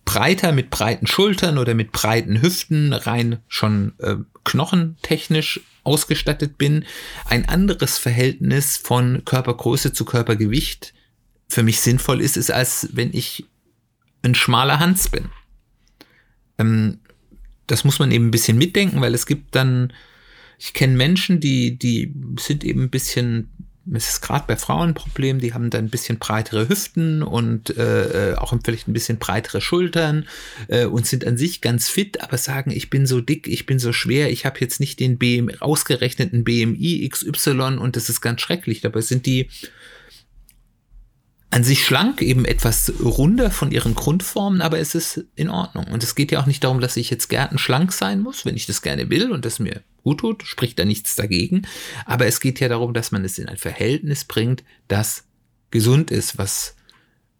breiter 0.05 0.53
mit 0.53 0.71
breiten 0.71 1.07
Schultern 1.07 1.59
oder 1.59 1.75
mit 1.75 1.93
breiten 1.93 2.41
Hüften 2.41 2.93
rein 2.93 3.41
schon 3.49 3.93
äh, 3.99 4.17
knochentechnisch 4.45 5.61
ausgestattet 5.85 6.57
bin, 6.57 6.85
ein 7.25 7.49
anderes 7.49 7.99
Verhältnis 7.99 8.77
von 8.77 9.25
Körpergröße 9.25 9.93
zu 9.93 10.05
Körpergewicht 10.05 10.95
für 11.49 11.63
mich 11.63 11.81
sinnvoll 11.81 12.21
ist, 12.21 12.37
ist 12.37 12.51
als 12.51 12.89
wenn 12.93 13.13
ich 13.13 13.47
ein 14.23 14.35
schmaler 14.35 14.79
Hans 14.79 15.09
bin. 15.09 15.31
Ähm, 16.59 17.01
das 17.67 17.85
muss 17.85 17.99
man 17.99 18.11
eben 18.11 18.29
ein 18.29 18.31
bisschen 18.31 18.59
mitdenken, 18.59 19.01
weil 19.01 19.15
es 19.15 19.27
gibt 19.27 19.55
dann 19.55 19.93
ich 20.59 20.73
kenne 20.73 20.95
Menschen, 20.95 21.41
die, 21.41 21.79
die 21.79 22.13
sind 22.39 22.65
eben 22.65 22.83
ein 22.83 22.91
bisschen, 22.91 23.49
es 23.95 24.09
ist 24.09 24.21
gerade 24.21 24.45
bei 24.47 24.57
Frauen 24.57 24.91
ein 24.91 24.95
Problem, 24.95 25.39
die 25.39 25.55
haben 25.55 25.71
dann 25.71 25.87
ein 25.87 25.91
bisschen 25.91 26.19
breitere 26.19 26.69
Hüften 26.69 27.23
und 27.23 27.77
äh, 27.77 28.35
auch 28.37 28.53
vielleicht 28.65 28.89
ein 28.89 28.93
bisschen 28.93 29.19
breitere 29.19 29.61
Schultern 29.61 30.27
äh, 30.67 30.85
und 30.85 31.07
sind 31.07 31.25
an 31.27 31.37
sich 31.39 31.61
ganz 31.61 31.89
fit, 31.89 32.21
aber 32.21 32.39
sagen, 32.39 32.73
ich 32.73 32.91
bin 32.91 33.07
so 33.07 33.21
dick, 33.21 33.47
ich 33.47 33.67
bin 33.67 33.79
so 33.79 33.93
schwer, 33.93 34.31
ich 34.31 34.45
habe 34.45 34.59
jetzt 34.61 34.81
nicht 34.81 34.99
den 34.99 35.17
BM, 35.17 35.49
ausgerechneten 35.61 36.43
BMI 36.43 37.09
XY 37.09 37.79
und 37.79 37.95
das 37.95 38.09
ist 38.09 38.21
ganz 38.21 38.41
schrecklich. 38.41 38.81
Dabei 38.81 39.01
sind 39.01 39.27
die 39.27 39.49
an 41.51 41.65
sich 41.65 41.85
schlank, 41.85 42.21
eben 42.21 42.45
etwas 42.45 42.93
runder 43.03 43.51
von 43.51 43.71
ihren 43.71 43.95
Grundformen, 43.95 44.61
aber 44.61 44.79
es 44.79 44.95
ist 44.95 45.25
in 45.35 45.49
Ordnung. 45.49 45.87
Und 45.87 46.03
es 46.03 46.15
geht 46.15 46.31
ja 46.31 46.41
auch 46.41 46.47
nicht 46.47 46.63
darum, 46.63 46.81
dass 46.81 46.97
ich 46.97 47.09
jetzt 47.09 47.33
schlank 47.57 47.93
sein 47.93 48.21
muss, 48.21 48.45
wenn 48.45 48.57
ich 48.57 48.67
das 48.67 48.83
gerne 48.83 49.09
will 49.09 49.33
und 49.33 49.45
das 49.45 49.59
mir 49.59 49.83
gut 50.03 50.21
tut, 50.21 50.43
spricht 50.43 50.79
da 50.79 50.85
nichts 50.85 51.17
dagegen. 51.17 51.63
Aber 52.05 52.27
es 52.27 52.41
geht 52.41 52.61
ja 52.61 52.69
darum, 52.69 52.93
dass 52.93 53.13
man 53.13 53.25
es 53.25 53.39
in 53.39 53.49
ein 53.49 53.57
Verhältnis 53.57 54.25
bringt, 54.25 54.63
das 54.89 55.25
gesund 55.71 56.11
ist, 56.11 56.37
was 56.37 56.77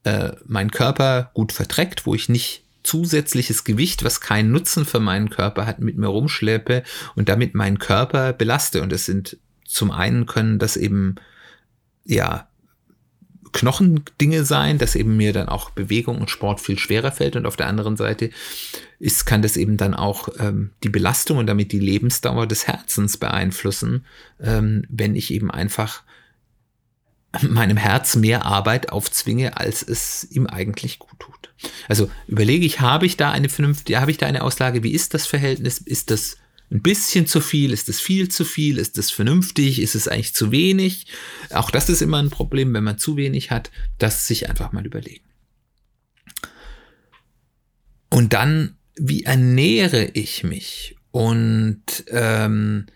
äh, 0.05 0.33
mein 0.47 0.71
Körper 0.71 1.31
gut 1.35 1.53
verträgt, 1.53 2.07
wo 2.07 2.15
ich 2.15 2.31
nicht 2.31 2.65
zusätzliches 2.83 3.65
Gewicht, 3.65 4.05
was 4.05 4.23
keinen 4.23 4.51
Nutzen 4.51 4.87
für 4.87 5.01
meinen 5.01 5.29
Körper 5.29 5.67
hat, 5.67 5.81
mit 5.81 5.99
mir 5.99 6.07
rumschleppe 6.07 6.83
und 7.15 7.29
damit 7.29 7.55
meinen 7.55 7.79
Körper 7.79 8.33
belaste. 8.33 8.81
Und 8.81 8.93
es 8.93 9.05
sind 9.05 9.37
zum 9.67 9.91
einen 9.91 10.25
können 10.25 10.59
das 10.59 10.79
eben 10.79 11.17
ja 12.05 12.48
Knochendinge 13.53 14.45
sein, 14.45 14.79
dass 14.79 14.95
eben 14.95 15.17
mir 15.17 15.33
dann 15.33 15.49
auch 15.49 15.71
Bewegung 15.71 16.19
und 16.19 16.31
Sport 16.31 16.61
viel 16.61 16.79
schwerer 16.79 17.13
fällt 17.13 17.37
und 17.37 17.47
auf 17.47 17.57
der 17.57 17.67
anderen 17.67 17.97
Seite 17.97 18.31
ist, 18.99 19.27
kann 19.27 19.43
das 19.43 19.57
eben 19.57 19.77
dann 19.77 19.95
auch 19.95 20.29
ähm, 20.39 20.71
die 20.83 20.89
Belastung 20.89 21.39
und 21.39 21.47
damit 21.47 21.73
die 21.73 21.79
Lebensdauer 21.79 22.47
des 22.47 22.67
Herzens 22.67 23.17
beeinflussen, 23.17 24.05
ähm, 24.41 24.85
wenn 24.89 25.15
ich 25.15 25.33
eben 25.33 25.51
einfach 25.51 26.03
meinem 27.43 27.77
Herz 27.77 28.17
mehr 28.17 28.47
Arbeit 28.47 28.91
aufzwinge, 28.91 29.57
als 29.57 29.83
es 29.83 30.27
ihm 30.31 30.47
eigentlich 30.47 30.99
gut 30.99 31.19
tut. 31.19 31.53
Also 31.89 32.11
überlege 32.27 32.65
ich, 32.65 32.81
habe 32.81 33.07
ich 33.07 33.17
da 33.17 33.31
eine 33.31 33.49
vernünftige, 33.49 34.01
habe 34.01 34.11
ich 34.11 34.19
da 34.19 34.27
eine 34.27 34.43
Auslage, 34.43 34.83
wie 34.83 34.93
ist 34.93 35.15
das 35.15 35.27
Verhältnis? 35.27 35.79
Ist 35.79 36.11
das 36.11 36.39
ein 36.71 36.83
bisschen 36.83 37.27
zu 37.27 37.41
viel? 37.41 37.73
Ist 37.73 37.89
es 37.89 38.01
viel 38.01 38.29
zu 38.29 38.45
viel? 38.45 38.79
Ist 38.79 38.99
es 38.99 39.11
vernünftig? 39.11 39.81
Ist 39.81 39.95
es 39.95 40.09
eigentlich 40.09 40.35
zu 40.35 40.53
wenig? 40.53 41.07
Auch 41.51 41.71
das 41.71 41.89
ist 41.89 42.03
immer 42.03 42.19
ein 42.19 42.31
Problem, 42.31 42.75
wenn 42.75 42.85
man 42.85 42.99
zu 42.99 43.17
wenig 43.17 43.51
hat, 43.51 43.71
das 43.99 44.27
sich 44.27 44.49
einfach 44.49 44.73
mal 44.73 44.85
überlegen. 44.85 45.25
Und 48.11 48.33
dann, 48.33 48.77
wie 48.97 49.25
ernähre 49.25 50.11
ich 50.15 50.45
mich? 50.45 50.97
Und 51.11 52.05
ähm, 52.09 52.87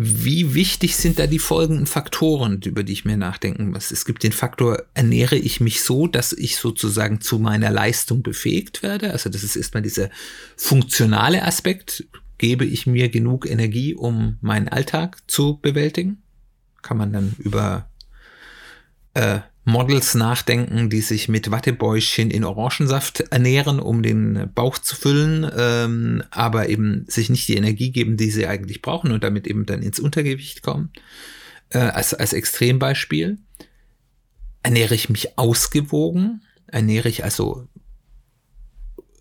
wie 0.00 0.54
wichtig 0.54 0.96
sind 0.96 1.18
da 1.18 1.26
die 1.26 1.40
folgenden 1.40 1.86
Faktoren, 1.86 2.60
über 2.62 2.84
die 2.84 2.92
ich 2.92 3.04
mir 3.04 3.16
nachdenken 3.16 3.70
muss? 3.70 3.90
Es 3.90 4.04
gibt 4.04 4.22
den 4.22 4.30
Faktor, 4.30 4.84
ernähre 4.94 5.36
ich 5.36 5.60
mich 5.60 5.82
so, 5.82 6.06
dass 6.06 6.32
ich 6.32 6.56
sozusagen 6.56 7.20
zu 7.20 7.40
meiner 7.40 7.70
Leistung 7.70 8.22
befähigt 8.22 8.84
werde? 8.84 9.10
Also 9.10 9.28
das 9.28 9.42
ist 9.42 9.56
erstmal 9.56 9.82
dieser 9.82 10.08
funktionale 10.56 11.42
Aspekt 11.42 12.06
gebe 12.38 12.64
ich 12.64 12.86
mir 12.86 13.08
genug 13.08 13.48
Energie, 13.48 13.94
um 13.94 14.38
meinen 14.40 14.68
Alltag 14.68 15.18
zu 15.26 15.58
bewältigen? 15.60 16.22
Kann 16.82 16.96
man 16.96 17.12
dann 17.12 17.34
über 17.38 17.90
äh, 19.14 19.40
Models 19.64 20.14
nachdenken, 20.14 20.88
die 20.88 21.02
sich 21.02 21.28
mit 21.28 21.50
Wattebäuschen 21.50 22.30
in 22.30 22.44
Orangensaft 22.44 23.20
ernähren, 23.30 23.80
um 23.80 24.02
den 24.02 24.50
Bauch 24.54 24.78
zu 24.78 24.96
füllen, 24.96 25.50
ähm, 25.54 26.22
aber 26.30 26.70
eben 26.70 27.04
sich 27.06 27.28
nicht 27.28 27.46
die 27.48 27.56
Energie 27.56 27.90
geben, 27.90 28.16
die 28.16 28.30
sie 28.30 28.46
eigentlich 28.46 28.80
brauchen 28.80 29.12
und 29.12 29.22
damit 29.22 29.46
eben 29.46 29.66
dann 29.66 29.82
ins 29.82 30.00
Untergewicht 30.00 30.62
kommen. 30.62 30.90
Äh, 31.70 31.80
als, 31.80 32.14
als 32.14 32.32
Extrembeispiel. 32.32 33.38
Ernähre 34.62 34.94
ich 34.94 35.10
mich 35.10 35.38
ausgewogen? 35.38 36.42
Ernähre 36.66 37.10
ich 37.10 37.24
also 37.24 37.68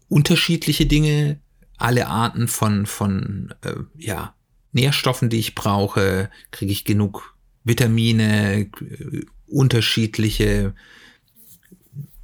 unterschiedliche 0.08 0.86
Dinge 0.86 1.41
alle 1.78 2.08
Arten 2.08 2.48
von, 2.48 2.86
von 2.86 3.54
äh, 3.62 3.74
ja, 3.98 4.36
Nährstoffen, 4.72 5.30
die 5.30 5.40
ich 5.40 5.56
brauche, 5.56 6.30
kriege 6.52 6.72
ich 6.72 6.86
genug 6.86 7.36
Vitamine, 7.63 8.62
äh, 8.62 9.26
unterschiedliche 9.48 10.74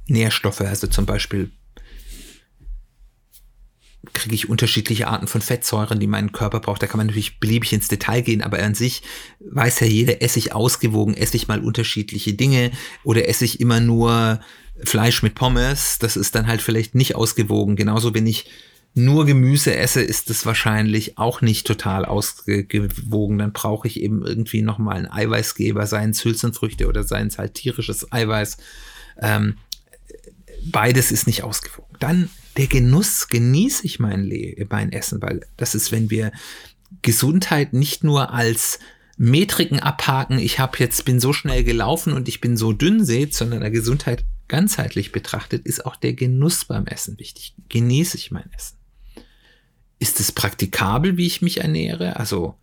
Nährstoffe, 0.06 0.60
also 0.60 0.86
zum 0.86 1.06
Beispiel 1.06 1.50
kriege 4.12 4.34
ich 4.34 4.48
unterschiedliche 4.48 5.08
Arten 5.08 5.26
von 5.26 5.40
Fettsäuren, 5.40 5.98
die 5.98 6.06
mein 6.06 6.32
Körper 6.32 6.60
braucht. 6.60 6.82
Da 6.82 6.86
kann 6.86 6.98
man 6.98 7.06
natürlich 7.06 7.40
beliebig 7.40 7.72
ins 7.72 7.88
Detail 7.88 8.20
gehen, 8.20 8.42
aber 8.42 8.62
an 8.62 8.74
sich 8.74 9.02
weiß 9.40 9.80
ja 9.80 9.86
jeder, 9.86 10.22
esse 10.22 10.38
ich 10.38 10.52
ausgewogen, 10.52 11.14
esse 11.14 11.36
ich 11.36 11.48
mal 11.48 11.60
unterschiedliche 11.60 12.34
Dinge 12.34 12.70
oder 13.02 13.28
esse 13.28 13.44
ich 13.44 13.60
immer 13.60 13.80
nur 13.80 14.40
Fleisch 14.84 15.22
mit 15.22 15.34
Pommes. 15.34 15.98
Das 15.98 16.16
ist 16.16 16.34
dann 16.34 16.46
halt 16.46 16.62
vielleicht 16.62 16.94
nicht 16.94 17.16
ausgewogen. 17.16 17.76
Genauso, 17.76 18.14
wenn 18.14 18.26
ich 18.26 18.46
nur 18.94 19.26
Gemüse 19.26 19.74
esse, 19.74 20.02
ist 20.02 20.30
es 20.30 20.46
wahrscheinlich 20.46 21.18
auch 21.18 21.40
nicht 21.40 21.66
total 21.66 22.04
ausgewogen. 22.04 23.38
Dann 23.38 23.52
brauche 23.52 23.88
ich 23.88 24.00
eben 24.00 24.24
irgendwie 24.24 24.62
nochmal 24.62 24.96
einen 24.96 25.10
Eiweißgeber, 25.10 25.86
seien 25.86 26.10
es 26.10 26.24
Hülsenfrüchte 26.24 26.86
oder 26.86 27.02
seien 27.02 27.26
es 27.26 27.38
halt 27.38 27.54
tierisches 27.54 28.12
Eiweiß. 28.12 28.56
Ähm, 29.20 29.56
beides 30.64 31.10
ist 31.10 31.26
nicht 31.26 31.42
ausgewogen. 31.42 31.96
Dann 31.98 32.30
der 32.56 32.68
Genuss, 32.68 33.26
genieße 33.28 33.84
ich 33.84 33.98
mein, 33.98 34.22
Le 34.22 34.64
mein 34.70 34.92
Essen, 34.92 35.20
weil 35.20 35.40
das 35.56 35.74
ist, 35.74 35.90
wenn 35.90 36.08
wir 36.08 36.30
Gesundheit 37.02 37.72
nicht 37.72 38.04
nur 38.04 38.32
als 38.32 38.78
Metriken 39.16 39.80
abhaken, 39.80 40.38
ich 40.38 40.60
habe 40.60 40.78
jetzt 40.78 41.04
bin 41.04 41.18
so 41.18 41.32
schnell 41.32 41.64
gelaufen 41.64 42.12
und 42.12 42.28
ich 42.28 42.40
bin 42.40 42.56
so 42.56 42.72
dünn 42.72 43.04
seht, 43.04 43.34
sondern 43.34 43.60
der 43.60 43.70
Gesundheit 43.70 44.24
ganzheitlich 44.46 45.10
betrachtet 45.10 45.66
ist 45.66 45.84
auch 45.84 45.96
der 45.96 46.14
Genuss 46.14 46.64
beim 46.64 46.86
Essen 46.86 47.18
wichtig. 47.18 47.54
Genieße 47.68 48.16
ich 48.16 48.30
mein 48.30 48.50
Essen? 48.52 48.76
Ist 49.98 50.20
es 50.20 50.32
praktikabel, 50.32 51.16
wie 51.16 51.26
ich 51.26 51.42
mich 51.42 51.60
ernähre? 51.60 52.16
Also 52.16 52.56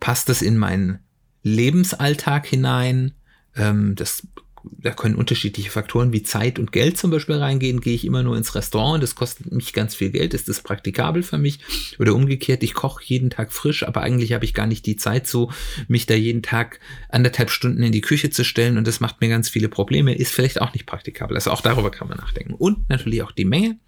passt 0.00 0.28
das 0.28 0.42
in 0.42 0.58
meinen 0.58 1.00
Lebensalltag 1.42 2.46
hinein? 2.46 3.12
Ähm, 3.56 3.94
das, 3.94 4.26
da 4.64 4.90
können 4.90 5.14
unterschiedliche 5.14 5.70
Faktoren 5.70 6.12
wie 6.12 6.22
Zeit 6.22 6.58
und 6.58 6.72
Geld 6.72 6.98
zum 6.98 7.10
Beispiel 7.10 7.36
reingehen. 7.36 7.80
Gehe 7.80 7.94
ich 7.94 8.04
immer 8.04 8.22
nur 8.22 8.36
ins 8.36 8.54
Restaurant, 8.54 9.02
das 9.02 9.14
kostet 9.14 9.52
mich 9.52 9.72
ganz 9.72 9.94
viel 9.94 10.10
Geld. 10.10 10.34
Ist 10.34 10.48
das 10.48 10.62
praktikabel 10.62 11.22
für 11.22 11.38
mich? 11.38 11.60
Oder 11.98 12.14
umgekehrt, 12.14 12.62
ich 12.62 12.74
koche 12.74 13.02
jeden 13.04 13.30
Tag 13.30 13.52
frisch, 13.52 13.86
aber 13.86 14.02
eigentlich 14.02 14.32
habe 14.32 14.44
ich 14.44 14.54
gar 14.54 14.66
nicht 14.66 14.86
die 14.86 14.96
Zeit 14.96 15.26
so, 15.26 15.50
mich 15.88 16.06
da 16.06 16.14
jeden 16.14 16.42
Tag 16.42 16.80
anderthalb 17.08 17.50
Stunden 17.50 17.82
in 17.82 17.92
die 17.92 18.00
Küche 18.00 18.30
zu 18.30 18.44
stellen 18.44 18.78
und 18.78 18.86
das 18.86 19.00
macht 19.00 19.20
mir 19.20 19.28
ganz 19.28 19.48
viele 19.48 19.68
Probleme. 19.68 20.14
Ist 20.14 20.32
vielleicht 20.32 20.60
auch 20.60 20.72
nicht 20.72 20.86
praktikabel. 20.86 21.36
Also 21.36 21.50
auch 21.50 21.60
darüber 21.60 21.90
kann 21.90 22.08
man 22.08 22.18
nachdenken. 22.18 22.54
Und 22.54 22.88
natürlich 22.88 23.22
auch 23.22 23.32
die 23.32 23.44
Menge. 23.44 23.78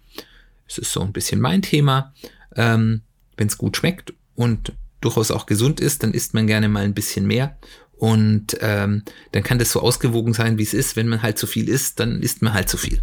Es 0.67 0.77
ist 0.77 0.91
so 0.91 1.01
ein 1.01 1.13
bisschen 1.13 1.39
mein 1.39 1.61
Thema. 1.61 2.13
Ähm, 2.55 3.01
Wenn 3.35 3.47
es 3.47 3.57
gut 3.57 3.77
schmeckt 3.77 4.13
und 4.35 4.73
durchaus 5.01 5.31
auch 5.31 5.45
gesund 5.45 5.79
ist, 5.79 6.03
dann 6.03 6.13
isst 6.13 6.33
man 6.33 6.47
gerne 6.47 6.69
mal 6.69 6.83
ein 6.83 6.93
bisschen 6.93 7.27
mehr. 7.27 7.57
Und 7.97 8.57
ähm, 8.61 9.03
dann 9.31 9.43
kann 9.43 9.59
das 9.59 9.71
so 9.71 9.81
ausgewogen 9.81 10.33
sein, 10.33 10.57
wie 10.57 10.63
es 10.63 10.73
ist. 10.73 10.95
Wenn 10.95 11.07
man 11.07 11.21
halt 11.21 11.37
zu 11.37 11.47
viel 11.47 11.67
isst, 11.67 11.99
dann 11.99 12.21
isst 12.21 12.41
man 12.41 12.53
halt 12.53 12.69
zu 12.69 12.77
viel. 12.77 13.01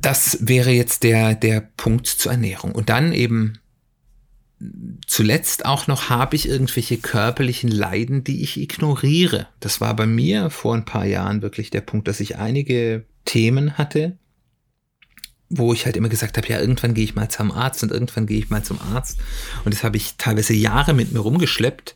Das 0.00 0.38
wäre 0.40 0.70
jetzt 0.70 1.02
der, 1.02 1.34
der 1.34 1.60
Punkt 1.60 2.06
zur 2.06 2.32
Ernährung. 2.32 2.72
Und 2.72 2.88
dann 2.88 3.12
eben 3.12 3.58
zuletzt 5.06 5.66
auch 5.66 5.86
noch, 5.86 6.08
habe 6.08 6.36
ich 6.36 6.48
irgendwelche 6.48 6.96
körperlichen 6.96 7.70
Leiden, 7.70 8.24
die 8.24 8.42
ich 8.42 8.58
ignoriere. 8.60 9.48
Das 9.60 9.80
war 9.80 9.94
bei 9.94 10.06
mir 10.06 10.50
vor 10.50 10.74
ein 10.74 10.84
paar 10.84 11.04
Jahren 11.04 11.42
wirklich 11.42 11.70
der 11.70 11.82
Punkt, 11.82 12.08
dass 12.08 12.20
ich 12.20 12.36
einige 12.36 13.04
Themen 13.26 13.76
hatte, 13.76 14.16
wo 15.48 15.72
ich 15.72 15.84
halt 15.84 15.96
immer 15.96 16.08
gesagt 16.08 16.36
habe, 16.36 16.48
ja, 16.48 16.60
irgendwann 16.60 16.94
gehe 16.94 17.04
ich 17.04 17.14
mal 17.14 17.28
zum 17.28 17.52
Arzt 17.52 17.82
und 17.82 17.92
irgendwann 17.92 18.26
gehe 18.26 18.38
ich 18.38 18.50
mal 18.50 18.64
zum 18.64 18.80
Arzt. 18.80 19.18
Und 19.64 19.74
das 19.74 19.84
habe 19.84 19.96
ich 19.96 20.14
teilweise 20.16 20.54
Jahre 20.54 20.94
mit 20.94 21.12
mir 21.12 21.20
rumgeschleppt. 21.20 21.94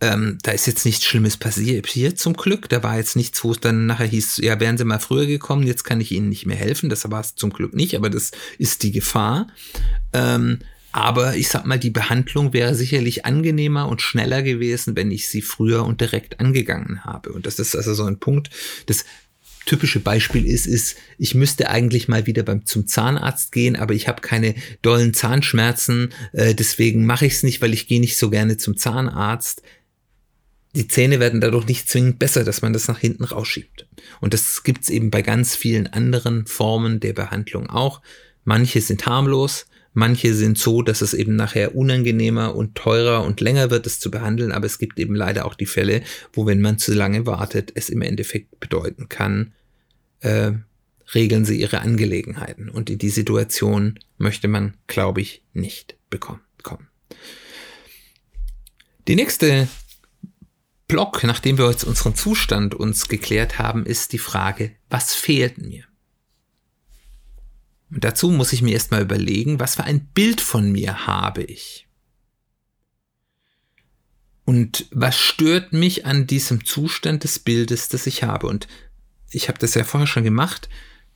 Ähm, 0.00 0.38
da 0.42 0.52
ist 0.52 0.66
jetzt 0.66 0.84
nichts 0.84 1.04
Schlimmes 1.04 1.36
passiert 1.36 1.86
hier 1.86 2.14
zum 2.16 2.34
Glück. 2.34 2.68
Da 2.68 2.82
war 2.82 2.96
jetzt 2.98 3.16
nichts, 3.16 3.42
wo 3.44 3.52
es 3.52 3.60
dann 3.60 3.86
nachher 3.86 4.06
hieß, 4.06 4.38
ja, 4.38 4.60
wären 4.60 4.76
Sie 4.76 4.84
mal 4.84 4.98
früher 4.98 5.26
gekommen, 5.26 5.66
jetzt 5.66 5.84
kann 5.84 6.00
ich 6.00 6.12
Ihnen 6.12 6.28
nicht 6.28 6.44
mehr 6.44 6.56
helfen. 6.56 6.90
Das 6.90 7.08
war 7.10 7.20
es 7.20 7.34
zum 7.34 7.50
Glück 7.50 7.74
nicht, 7.74 7.96
aber 7.96 8.10
das 8.10 8.32
ist 8.58 8.82
die 8.82 8.92
Gefahr. 8.92 9.48
Ähm, 10.12 10.58
aber 10.92 11.36
ich 11.36 11.48
sag 11.48 11.64
mal, 11.64 11.78
die 11.78 11.90
Behandlung 11.90 12.52
wäre 12.52 12.74
sicherlich 12.74 13.24
angenehmer 13.24 13.88
und 13.88 14.02
schneller 14.02 14.42
gewesen, 14.42 14.94
wenn 14.94 15.10
ich 15.10 15.26
sie 15.26 15.40
früher 15.40 15.84
und 15.84 16.02
direkt 16.02 16.38
angegangen 16.38 17.04
habe. 17.04 17.32
Und 17.32 17.46
das 17.46 17.58
ist 17.58 17.74
also 17.74 17.94
so 17.94 18.04
ein 18.04 18.18
Punkt, 18.18 18.50
das 18.86 19.06
typische 19.66 20.00
Beispiel 20.00 20.46
ist, 20.46 20.66
ist, 20.66 20.96
ich 21.18 21.34
müsste 21.34 21.70
eigentlich 21.70 22.08
mal 22.08 22.26
wieder 22.26 22.42
beim, 22.42 22.66
zum 22.66 22.86
Zahnarzt 22.86 23.52
gehen, 23.52 23.76
aber 23.76 23.94
ich 23.94 24.08
habe 24.08 24.20
keine 24.20 24.54
dollen 24.82 25.14
Zahnschmerzen, 25.14 26.12
äh, 26.32 26.54
deswegen 26.54 27.06
mache 27.06 27.26
ich 27.26 27.34
es 27.34 27.42
nicht, 27.42 27.62
weil 27.62 27.72
ich 27.72 27.86
gehe 27.86 28.00
nicht 28.00 28.16
so 28.16 28.30
gerne 28.30 28.56
zum 28.56 28.76
Zahnarzt. 28.76 29.62
Die 30.74 30.88
Zähne 30.88 31.20
werden 31.20 31.40
dadurch 31.40 31.66
nicht 31.66 31.88
zwingend 31.88 32.18
besser, 32.18 32.44
dass 32.44 32.62
man 32.62 32.72
das 32.72 32.88
nach 32.88 32.98
hinten 32.98 33.24
rausschiebt. 33.24 33.86
Und 34.20 34.32
das 34.32 34.62
gibt's 34.62 34.88
eben 34.88 35.10
bei 35.10 35.22
ganz 35.22 35.54
vielen 35.54 35.86
anderen 35.86 36.46
Formen 36.46 36.98
der 36.98 37.12
Behandlung 37.12 37.68
auch. 37.68 38.00
Manche 38.44 38.80
sind 38.80 39.06
harmlos, 39.06 39.66
Manche 39.94 40.34
sind 40.34 40.56
so, 40.56 40.82
dass 40.82 41.02
es 41.02 41.12
eben 41.12 41.36
nachher 41.36 41.74
unangenehmer 41.74 42.54
und 42.54 42.74
teurer 42.74 43.24
und 43.24 43.40
länger 43.40 43.70
wird, 43.70 43.86
es 43.86 44.00
zu 44.00 44.10
behandeln, 44.10 44.52
aber 44.52 44.66
es 44.66 44.78
gibt 44.78 44.98
eben 44.98 45.14
leider 45.14 45.44
auch 45.44 45.54
die 45.54 45.66
Fälle, 45.66 46.02
wo 46.32 46.46
wenn 46.46 46.62
man 46.62 46.78
zu 46.78 46.94
lange 46.94 47.26
wartet, 47.26 47.72
es 47.74 47.90
im 47.90 48.00
Endeffekt 48.00 48.58
bedeuten 48.58 49.08
kann, 49.08 49.52
äh, 50.20 50.52
regeln 51.14 51.44
Sie 51.44 51.60
Ihre 51.60 51.80
Angelegenheiten. 51.80 52.70
Und 52.70 52.88
in 52.88 52.98
die 52.98 53.10
Situation 53.10 53.98
möchte 54.16 54.48
man, 54.48 54.74
glaube 54.86 55.20
ich, 55.20 55.42
nicht 55.52 55.96
bekommen. 56.08 56.40
Kommen. 56.62 56.88
Die 59.08 59.16
nächste 59.16 59.68
Block, 60.86 61.24
nachdem 61.24 61.58
wir 61.58 61.68
jetzt 61.68 61.84
unseren 61.84 62.14
Zustand 62.14 62.74
uns 62.74 63.08
geklärt 63.08 63.58
haben, 63.58 63.84
ist 63.84 64.12
die 64.12 64.18
Frage, 64.18 64.72
was 64.90 65.14
fehlt 65.14 65.58
mir? 65.58 65.84
Und 67.92 68.04
dazu 68.04 68.30
muss 68.30 68.52
ich 68.54 68.62
mir 68.62 68.72
erstmal 68.72 69.02
überlegen, 69.02 69.60
was 69.60 69.74
für 69.74 69.84
ein 69.84 70.06
Bild 70.06 70.40
von 70.40 70.72
mir 70.72 71.06
habe 71.06 71.42
ich. 71.42 71.86
Und 74.44 74.86
was 74.90 75.18
stört 75.18 75.72
mich 75.72 76.06
an 76.06 76.26
diesem 76.26 76.64
Zustand 76.64 77.22
des 77.24 77.38
Bildes, 77.38 77.88
das 77.88 78.06
ich 78.06 78.22
habe? 78.22 78.46
Und 78.46 78.66
ich 79.30 79.48
habe 79.48 79.58
das 79.58 79.74
ja 79.74 79.84
vorher 79.84 80.06
schon 80.06 80.24
gemacht, 80.24 80.68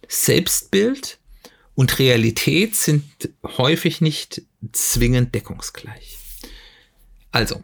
Selbstbild 0.07 1.19
und 1.75 1.99
Realität 1.99 2.77
sind 2.77 3.05
häufig 3.43 4.01
nicht 4.01 4.43
zwingend 4.73 5.35
deckungsgleich. 5.35 6.19
Also, 7.33 7.63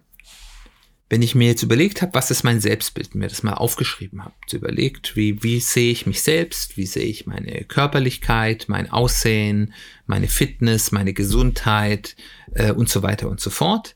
wenn 1.13 1.21
ich 1.21 1.35
mir 1.35 1.47
jetzt 1.47 1.63
überlegt 1.63 2.01
habe, 2.01 2.15
was 2.15 2.31
ist 2.31 2.43
mein 2.43 2.63
Selbstbild, 2.63 3.15
mir 3.15 3.29
das 3.29 3.43
mal 3.43 3.53
aufgeschrieben 3.53 4.25
habe, 4.25 4.35
überlegt, 4.51 5.15
wie, 5.15 5.43
wie 5.43 5.61
sehe 5.61 5.93
ich 5.93 6.07
mich 6.07 6.23
selbst, 6.23 6.79
wie 6.79 6.87
sehe 6.87 7.05
ich 7.05 7.27
meine 7.27 7.65
Körperlichkeit, 7.65 8.65
mein 8.69 8.91
Aussehen, 8.91 9.75
meine 10.07 10.27
Fitness, 10.27 10.91
meine 10.91 11.13
Gesundheit 11.13 12.17
äh, 12.55 12.73
und 12.73 12.89
so 12.89 13.03
weiter 13.03 13.29
und 13.29 13.41
so 13.41 13.51
fort 13.51 13.95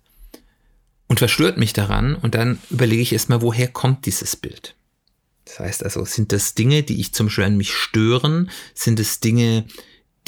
und 1.06 1.18
verstört 1.18 1.56
mich 1.56 1.72
daran 1.72 2.16
und 2.16 2.34
dann 2.34 2.58
überlege 2.68 3.00
ich 3.00 3.14
erstmal, 3.14 3.40
woher 3.40 3.68
kommt 3.68 4.04
dieses 4.04 4.36
Bild. 4.36 4.76
Das 5.46 5.58
heißt 5.58 5.84
also, 5.84 6.04
sind 6.04 6.32
das 6.32 6.52
Dinge, 6.52 6.82
die 6.82 7.00
ich 7.00 7.14
zum 7.14 7.28
Beispiel 7.28 7.44
an 7.44 7.56
mich 7.56 7.72
stören? 7.72 8.50
Sind 8.74 9.00
es 9.00 9.20
Dinge, 9.20 9.64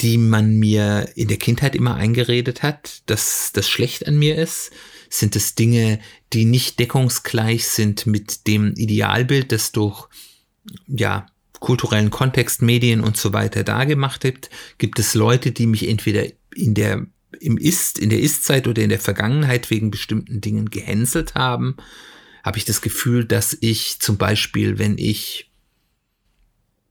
die 0.01 0.17
man 0.17 0.57
mir 0.57 1.09
in 1.15 1.27
der 1.27 1.37
Kindheit 1.37 1.75
immer 1.75 1.95
eingeredet 1.95 2.63
hat, 2.63 3.01
dass 3.07 3.51
das 3.53 3.69
schlecht 3.69 4.07
an 4.07 4.17
mir 4.17 4.37
ist? 4.37 4.71
Sind 5.09 5.35
es 5.35 5.55
Dinge, 5.55 5.99
die 6.33 6.45
nicht 6.45 6.79
deckungsgleich 6.79 7.67
sind 7.67 8.05
mit 8.05 8.47
dem 8.47 8.73
Idealbild, 8.75 9.51
das 9.51 9.71
durch, 9.71 10.07
ja, 10.87 11.25
kulturellen 11.59 12.09
Kontext, 12.09 12.61
Medien 12.61 13.01
und 13.01 13.17
so 13.17 13.33
weiter 13.33 13.63
dargemacht 13.63 14.23
wird? 14.23 14.49
Gibt 14.77 14.99
es 14.99 15.15
Leute, 15.15 15.51
die 15.51 15.67
mich 15.67 15.87
entweder 15.87 16.25
in 16.55 16.73
der 16.73 17.05
im 17.39 17.57
Ist, 17.57 17.99
in 17.99 18.09
der 18.09 18.19
Ist-Zeit 18.19 18.67
oder 18.67 18.81
in 18.81 18.89
der 18.89 18.99
Vergangenheit 18.99 19.69
wegen 19.69 19.91
bestimmten 19.91 20.41
Dingen 20.41 20.69
gehänselt 20.69 21.35
haben? 21.35 21.77
Habe 22.43 22.57
ich 22.57 22.65
das 22.65 22.81
Gefühl, 22.81 23.25
dass 23.25 23.57
ich 23.59 23.99
zum 23.99 24.17
Beispiel, 24.17 24.79
wenn 24.79 24.97
ich 24.97 25.48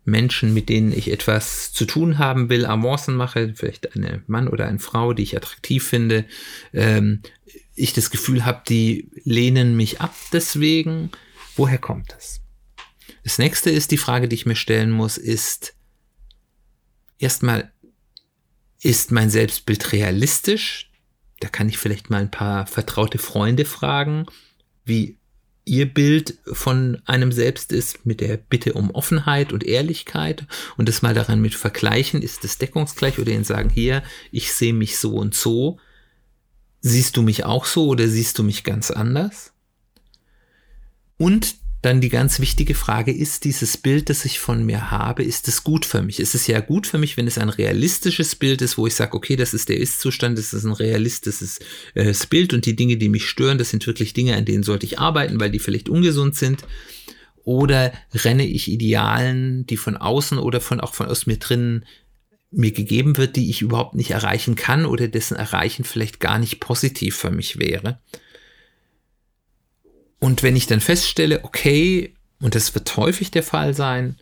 Menschen, 0.09 0.55
mit 0.55 0.68
denen 0.68 0.92
ich 0.92 1.11
etwas 1.11 1.73
zu 1.73 1.85
tun 1.85 2.18
haben 2.18 2.49
will, 2.49 2.66
Avancen 2.66 3.14
mache, 3.14 3.53
vielleicht 3.55 3.94
eine 3.94 4.23
Mann 4.27 4.49
oder 4.49 4.66
eine 4.66 4.79
Frau, 4.79 5.12
die 5.12 5.23
ich 5.23 5.37
attraktiv 5.37 5.87
finde, 5.87 6.25
ähm, 6.73 7.23
ich 7.75 7.92
das 7.92 8.11
Gefühl 8.11 8.44
habe, 8.44 8.62
die 8.68 9.11
lehnen 9.25 9.77
mich 9.77 10.01
ab 10.01 10.14
deswegen. 10.33 11.11
Woher 11.57 11.79
kommt 11.79 12.12
das? 12.12 12.40
Das 13.23 13.38
nächste 13.38 13.71
ist 13.71 13.90
die 13.90 13.99
Frage, 13.99 14.29
die 14.29 14.35
ich 14.35 14.47
mir 14.47 14.57
stellen 14.57 14.90
muss, 14.90 15.18
ist 15.18 15.75
erstmal, 17.18 17.73
ist 18.83 19.12
mein 19.12 19.31
Selbstbild 19.31 19.92
realistisch? 19.92 20.90
Da 21.40 21.49
kann 21.49 21.68
ich 21.68 21.79
vielleicht 21.79 22.11
mal 22.11 22.23
ein 22.23 22.31
paar 22.31 22.66
vertraute 22.66 23.18
Freunde 23.18 23.64
fragen, 23.64 24.27
wie 24.85 25.18
ihr 25.68 25.92
Bild 25.92 26.38
von 26.50 27.00
einem 27.04 27.31
selbst 27.31 27.72
ist 27.72 28.07
mit 28.07 28.20
der 28.20 28.37
Bitte 28.37 28.72
um 28.72 28.90
Offenheit 28.90 29.52
und 29.52 29.64
Ehrlichkeit 29.64 30.46
und 30.76 30.88
das 30.88 31.02
mal 31.02 31.14
daran 31.14 31.40
mit 31.40 31.54
vergleichen, 31.54 32.22
ist 32.22 32.44
es 32.44 32.59
deckungsgleich 32.59 33.18
oder 33.18 33.33
ihnen 33.33 33.44
sagen, 33.44 33.68
hier, 33.68 34.02
ich 34.33 34.52
sehe 34.52 34.72
mich 34.72 34.98
so 34.98 35.16
und 35.16 35.35
so. 35.35 35.78
Siehst 36.81 37.16
du 37.16 37.22
mich 37.22 37.44
auch 37.44 37.64
so 37.64 37.88
oder 37.88 38.09
siehst 38.09 38.38
du 38.38 38.42
mich 38.42 38.64
ganz 38.64 38.90
anders? 38.90 39.52
Und 41.16 41.57
dann 41.81 42.01
die 42.01 42.09
ganz 42.09 42.41
wichtige 42.41 42.75
Frage, 42.75 43.12
ist 43.12 43.45
dieses 43.45 43.77
Bild, 43.77 44.11
das 44.11 44.25
ich 44.25 44.41
von 44.41 44.64
mir 44.67 44.91
habe, 44.91 45.23
ist 45.23 45.47
es 45.47 45.62
gut 45.62 45.85
für 45.85 46.03
mich? 46.03 46.19
Ist 46.19 46.35
es 46.35 46.49
ja 46.49 46.59
gut 46.59 46.88
für 46.88 46.99
mich, 46.99 47.17
wenn 47.17 47.29
es 47.29 47.38
ein 47.38 47.51
realistisches 47.51 48.35
Bild 48.35 48.62
ist, 48.62 48.79
wo 48.79 48.87
ich 48.88 48.97
sage, 48.97 49.14
okay, 49.14 49.37
das 49.37 49.55
ist 49.55 49.69
der 49.69 49.79
Ist-Zustand, 49.79 50.38
das 50.38 50.53
ist 50.53 50.64
ein 50.64 50.73
realistisches 50.73 51.61
äh, 51.95 52.12
Bild 52.29 52.53
und 52.53 52.67
die 52.67 52.75
Dinge, 52.75 52.97
die 52.97 53.09
mich 53.09 53.27
stören, 53.27 53.59
das 53.59 53.71
sind 53.71 53.87
wirklich 53.87 54.12
Dinge, 54.12 54.37
an 54.37 54.45
denen 54.45 54.64
sollte 54.64 54.87
ich 54.87 54.99
arbeiten, 54.99 55.38
weil 55.38 55.51
die 55.51 55.61
vielleicht 55.61 55.88
ungesund 55.88 56.35
sind. 56.35 56.64
Oder 57.45 57.93
renne 58.12 58.47
ich 58.47 58.69
Idealen, 58.71 59.64
die 59.67 59.77
von 59.77 59.97
außen 59.97 60.38
oder 60.38 60.61
von 60.61 60.81
auch 60.81 60.95
von 60.95 61.07
aus 61.07 61.27
mir 61.27 61.38
drinnen 61.38 61.87
mir 62.51 62.73
gegeben 62.73 63.17
wird, 63.17 63.37
die 63.37 63.51
ich 63.51 63.62
überhaupt 63.62 63.95
nicht 63.95 64.11
erreichen 64.11 64.55
kann 64.55 64.87
oder 64.87 65.07
dessen 65.07 65.37
Erreichen 65.37 65.85
vielleicht 65.85 66.19
gar 66.19 66.38
nicht 66.38 66.61
positiv 66.61 67.17
für 67.17 67.31
mich 67.31 67.59
wäre. 67.59 68.01
Und 70.20 70.42
wenn 70.42 70.57
ich 70.57 70.66
dann 70.66 70.81
feststelle, 70.81 71.44
okay, 71.44 72.14
und 72.40 72.54
das 72.54 72.74
wird 72.74 72.96
häufig 72.96 73.31
der 73.31 73.42
Fall 73.42 73.74
sein, 73.74 74.16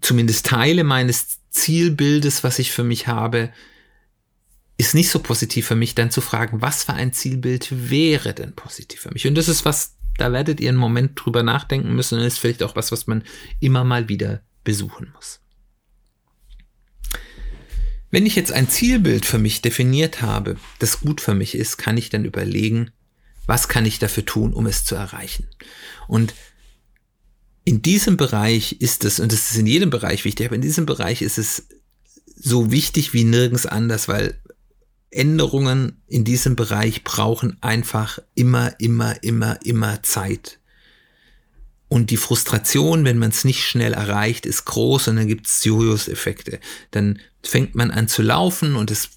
zumindest 0.00 0.46
Teile 0.46 0.84
meines 0.84 1.38
Zielbildes, 1.50 2.44
was 2.44 2.58
ich 2.58 2.72
für 2.72 2.84
mich 2.84 3.06
habe, 3.06 3.52
ist 4.76 4.94
nicht 4.94 5.10
so 5.10 5.18
positiv 5.18 5.66
für 5.66 5.74
mich, 5.74 5.94
dann 5.94 6.10
zu 6.10 6.20
fragen, 6.20 6.62
was 6.62 6.84
für 6.84 6.94
ein 6.94 7.12
Zielbild 7.12 7.90
wäre 7.90 8.32
denn 8.32 8.54
positiv 8.54 9.00
für 9.00 9.10
mich? 9.10 9.26
Und 9.26 9.34
das 9.34 9.48
ist 9.48 9.64
was, 9.64 9.96
da 10.16 10.32
werdet 10.32 10.60
ihr 10.60 10.68
einen 10.68 10.78
Moment 10.78 11.12
drüber 11.14 11.42
nachdenken 11.42 11.94
müssen 11.94 12.18
und 12.18 12.24
ist 12.24 12.38
vielleicht 12.38 12.62
auch 12.62 12.76
was, 12.76 12.92
was 12.92 13.06
man 13.06 13.24
immer 13.60 13.82
mal 13.84 14.08
wieder 14.08 14.42
besuchen 14.62 15.12
muss. 15.14 15.40
Wenn 18.10 18.24
ich 18.24 18.36
jetzt 18.36 18.52
ein 18.52 18.68
Zielbild 18.68 19.26
für 19.26 19.38
mich 19.38 19.60
definiert 19.60 20.22
habe, 20.22 20.56
das 20.78 21.00
gut 21.00 21.20
für 21.20 21.34
mich 21.34 21.54
ist, 21.54 21.76
kann 21.76 21.96
ich 21.96 22.08
dann 22.08 22.24
überlegen, 22.24 22.90
was 23.48 23.66
kann 23.66 23.86
ich 23.86 23.98
dafür 23.98 24.26
tun, 24.26 24.52
um 24.52 24.66
es 24.66 24.84
zu 24.84 24.94
erreichen? 24.94 25.48
Und 26.06 26.34
in 27.64 27.80
diesem 27.80 28.18
Bereich 28.18 28.80
ist 28.80 29.04
es, 29.04 29.18
und 29.18 29.32
es 29.32 29.50
ist 29.50 29.56
in 29.56 29.66
jedem 29.66 29.88
Bereich 29.88 30.26
wichtig, 30.26 30.46
aber 30.46 30.56
in 30.56 30.60
diesem 30.60 30.84
Bereich 30.84 31.22
ist 31.22 31.38
es 31.38 31.66
so 32.36 32.70
wichtig 32.70 33.14
wie 33.14 33.24
nirgends 33.24 33.64
anders, 33.64 34.06
weil 34.06 34.38
Änderungen 35.10 36.02
in 36.06 36.24
diesem 36.24 36.56
Bereich 36.56 37.04
brauchen 37.04 37.56
einfach 37.62 38.18
immer, 38.34 38.78
immer, 38.78 39.22
immer, 39.22 39.58
immer 39.64 40.02
Zeit. 40.02 40.60
Und 41.88 42.10
die 42.10 42.18
Frustration, 42.18 43.06
wenn 43.06 43.18
man 43.18 43.30
es 43.30 43.44
nicht 43.44 43.64
schnell 43.64 43.94
erreicht, 43.94 44.44
ist 44.44 44.66
groß 44.66 45.08
und 45.08 45.16
dann 45.16 45.26
gibt 45.26 45.46
es 45.46 45.64
Jojo-Effekte. 45.64 46.60
Dann 46.90 47.18
fängt 47.42 47.74
man 47.74 47.90
an 47.90 48.08
zu 48.08 48.20
laufen 48.20 48.76
und 48.76 48.90
es 48.90 49.08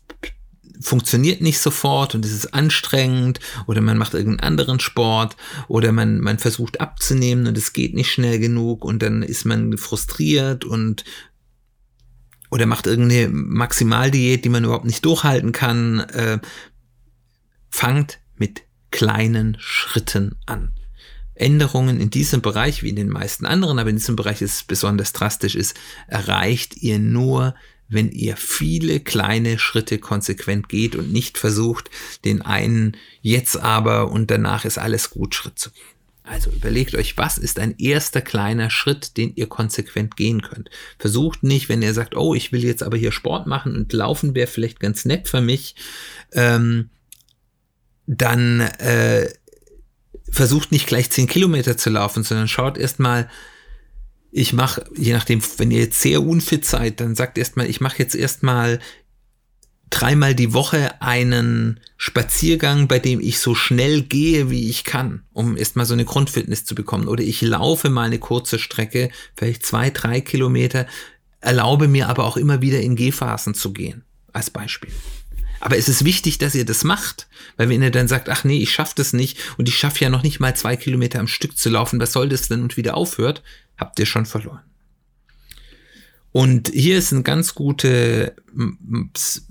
funktioniert 0.82 1.42
nicht 1.42 1.60
sofort 1.60 2.16
und 2.16 2.26
es 2.26 2.32
ist 2.32 2.54
anstrengend 2.54 3.40
oder 3.68 3.82
man 3.82 3.98
macht 3.98 4.14
irgendeinen 4.14 4.48
anderen 4.48 4.80
Sport 4.80 5.38
oder 5.68 5.92
man, 5.92 6.20
man 6.20 6.40
versucht 6.40 6.82
abzunehmen 6.82 7.48
und 7.48 7.58
es 7.58 7.74
geht 7.74 7.94
nicht 7.94 8.12
schnell 8.12 8.40
genug 8.40 8.84
und 8.84 9.02
dann 9.02 9.24
ist 9.24 9.46
man 9.46 9.78
frustriert 9.78 10.66
und 10.66 11.04
oder 12.50 12.66
macht 12.66 12.86
irgendeine 12.86 13.30
Maximaldiät, 13.30 14.44
die 14.44 14.50
man 14.50 14.66
überhaupt 14.66 14.86
nicht 14.86 15.06
durchhalten 15.06 15.54
kann. 15.54 16.02
Äh, 16.02 16.40
fangt 17.70 18.20
mit 18.36 18.64
kleinen 18.92 19.56
Schritten 19.60 20.36
an. 20.46 20.74
Änderungen 21.34 22.00
in 22.00 22.10
diesem 22.10 22.42
Bereich, 22.42 22.84
wie 22.84 22.90
in 22.90 22.98
den 22.98 23.10
meisten 23.10 23.46
anderen, 23.46 23.80
aber 23.80 23.90
in 23.90 23.96
diesem 23.96 24.18
Bereich 24.18 24.42
ist 24.42 24.54
es 24.54 24.64
besonders 24.64 25.14
drastisch 25.14 25.56
ist, 25.56 25.76
erreicht 26.08 26.78
ihr 26.78 27.00
nur, 27.00 27.56
wenn 27.92 28.10
ihr 28.12 28.38
viele 28.38 29.02
kleine 29.02 29.60
Schritte 29.60 30.00
konsequent 30.00 30.70
geht 30.70 30.96
und 30.96 31.12
nicht 31.12 31.38
versucht, 31.38 31.92
den 32.24 32.42
einen 32.42 32.98
jetzt 33.22 33.58
aber 33.58 34.12
und 34.12 34.32
danach 34.32 34.66
ist 34.66 34.78
alles 34.78 35.10
gut 35.10 35.36
Schritt 35.36 35.60
zu 35.60 35.72
gehen. 35.72 35.84
Also 36.24 36.50
überlegt 36.52 36.96
euch, 36.96 37.18
was 37.18 37.38
ist 37.38 37.60
ein 37.60 37.76
erster 37.78 38.22
kleiner 38.22 38.70
Schritt, 38.70 39.18
den 39.18 39.36
ihr 39.36 39.48
konsequent 39.48 40.16
gehen 40.16 40.42
könnt. 40.42 40.70
Versucht 40.98 41.44
nicht, 41.44 41.68
wenn 41.68 41.82
ihr 41.82 41.94
sagt, 41.94 42.16
oh, 42.16 42.34
ich 42.34 42.54
will 42.54 42.64
jetzt 42.64 42.84
aber 42.84 42.96
hier 42.96 43.12
Sport 43.12 43.48
machen 43.48 43.76
und 43.76 43.92
laufen 43.92 44.34
wäre 44.36 44.48
vielleicht 44.48 44.80
ganz 44.80 45.04
nett 45.04 45.28
für 45.28 45.42
mich, 45.42 45.76
ähm, 46.32 46.90
dann 48.08 48.62
äh, 48.62 49.30
versucht 50.30 50.72
nicht 50.72 50.88
gleich 50.88 51.10
zehn 51.10 51.28
Kilometer 51.28 51.76
zu 51.76 51.90
laufen, 51.90 52.24
sondern 52.24 52.48
schaut 52.48 52.78
erstmal, 52.78 53.30
ich 54.32 54.54
mache, 54.54 54.86
je 54.96 55.14
nachdem, 55.14 55.42
wenn 55.58 55.72
ihr 55.72 55.80
jetzt 55.80 56.02
sehr 56.02 56.24
unfit 56.24 56.66
seid, 56.66 57.02
dann 57.02 57.16
sagt 57.16 57.38
erstmal, 57.38 57.70
ich 57.70 57.82
mache 57.82 58.00
jetzt 58.00 58.16
erstmal 58.16 58.80
dreimal 59.90 60.34
die 60.34 60.54
Woche 60.54 61.02
einen 61.02 61.82
Spaziergang, 61.98 62.88
bei 62.88 62.98
dem 62.98 63.20
ich 63.20 63.40
so 63.40 63.54
schnell 63.54 64.04
gehe, 64.04 64.50
wie 64.50 64.70
ich 64.70 64.86
kann, 64.86 65.24
um 65.34 65.58
erstmal 65.58 65.86
so 65.86 65.94
eine 65.94 66.06
Grundfitness 66.06 66.64
zu 66.64 66.76
bekommen. 66.76 67.10
Oder 67.10 67.24
ich 67.24 67.42
laufe 67.42 67.90
mal 67.90 68.06
eine 68.06 68.20
kurze 68.20 68.58
Strecke, 68.58 69.12
vielleicht 69.36 69.66
zwei, 69.66 69.90
drei 69.90 70.22
Kilometer, 70.22 70.88
erlaube 71.42 71.90
mir 71.90 72.08
aber 72.08 72.26
auch 72.26 72.38
immer 72.38 72.62
wieder 72.62 72.80
in 72.80 72.96
Gehphasen 72.96 73.54
zu 73.54 73.74
gehen, 73.74 74.06
als 74.32 74.50
Beispiel. 74.50 74.92
Aber 75.60 75.78
es 75.78 75.90
ist 75.90 76.06
wichtig, 76.06 76.40
dass 76.40 76.56
ihr 76.56 76.66
das 76.66 76.84
macht, 76.84 77.28
weil 77.56 77.70
wenn 77.70 77.84
ihr 77.84 77.92
dann 77.92 78.08
sagt, 78.08 78.30
ach 78.30 78.44
nee, 78.44 78.58
ich 78.58 78.72
schaffe 78.72 78.94
das 78.96 79.14
nicht 79.14 79.38
und 79.58 79.70
ich 79.70 79.78
schaffe 79.78 80.04
ja 80.04 80.10
noch 80.10 80.24
nicht 80.24 80.40
mal 80.40 80.56
zwei 80.56 80.76
Kilometer 80.76 81.20
am 81.20 81.28
Stück 81.28 81.56
zu 81.56 81.70
laufen, 81.70 82.00
was 82.00 82.14
soll 82.14 82.30
das 82.30 82.48
denn 82.48 82.64
und 82.64 82.78
wieder 82.78 82.96
aufhört, 82.96 83.44
habt 83.82 84.00
ihr 84.00 84.06
schon 84.06 84.26
verloren. 84.26 84.62
Und 86.32 86.70
hier 86.70 86.98
ist 86.98 87.12
ein 87.12 87.24
ganz 87.24 87.56
gute, 87.56 88.36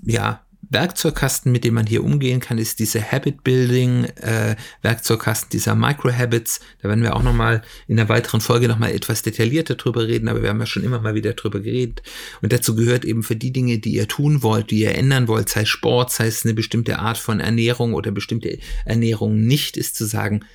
ja, 0.03 0.41
Werkzeugkasten, 0.71 1.51
mit 1.51 1.65
dem 1.65 1.73
man 1.73 1.85
hier 1.85 2.03
umgehen 2.03 2.39
kann, 2.39 2.57
ist 2.57 2.79
diese 2.79 3.03
Habit 3.11 3.43
Building 3.43 4.05
äh, 4.15 4.55
Werkzeugkasten 4.81 5.49
dieser 5.49 5.75
Micro 5.75 6.11
Habits. 6.11 6.61
Da 6.81 6.87
werden 6.87 7.03
wir 7.03 7.15
auch 7.15 7.23
noch 7.23 7.33
mal 7.33 7.61
in 7.87 7.99
einer 7.99 8.07
weiteren 8.07 8.39
Folge 8.39 8.69
noch 8.69 8.79
mal 8.79 8.91
etwas 8.91 9.21
detaillierter 9.21 9.75
drüber 9.75 10.07
reden, 10.07 10.29
aber 10.29 10.41
wir 10.41 10.49
haben 10.49 10.61
ja 10.61 10.65
schon 10.65 10.83
immer 10.83 11.01
mal 11.01 11.13
wieder 11.13 11.33
drüber 11.33 11.59
geredet. 11.59 12.03
Und 12.41 12.53
dazu 12.53 12.73
gehört 12.73 13.03
eben 13.03 13.21
für 13.21 13.35
die 13.35 13.51
Dinge, 13.51 13.79
die 13.79 13.95
ihr 13.95 14.07
tun 14.07 14.43
wollt, 14.43 14.71
die 14.71 14.79
ihr 14.79 14.95
ändern 14.95 15.27
wollt, 15.27 15.49
sei 15.49 15.65
Sport, 15.65 16.11
sei 16.11 16.27
es 16.27 16.45
eine 16.45 16.53
bestimmte 16.53 16.99
Art 16.99 17.17
von 17.17 17.41
Ernährung 17.41 17.93
oder 17.93 18.11
bestimmte 18.11 18.57
Ernährung 18.85 19.41
nicht, 19.41 19.75
ist 19.75 19.97
zu 19.97 20.05
sagen, 20.05 20.45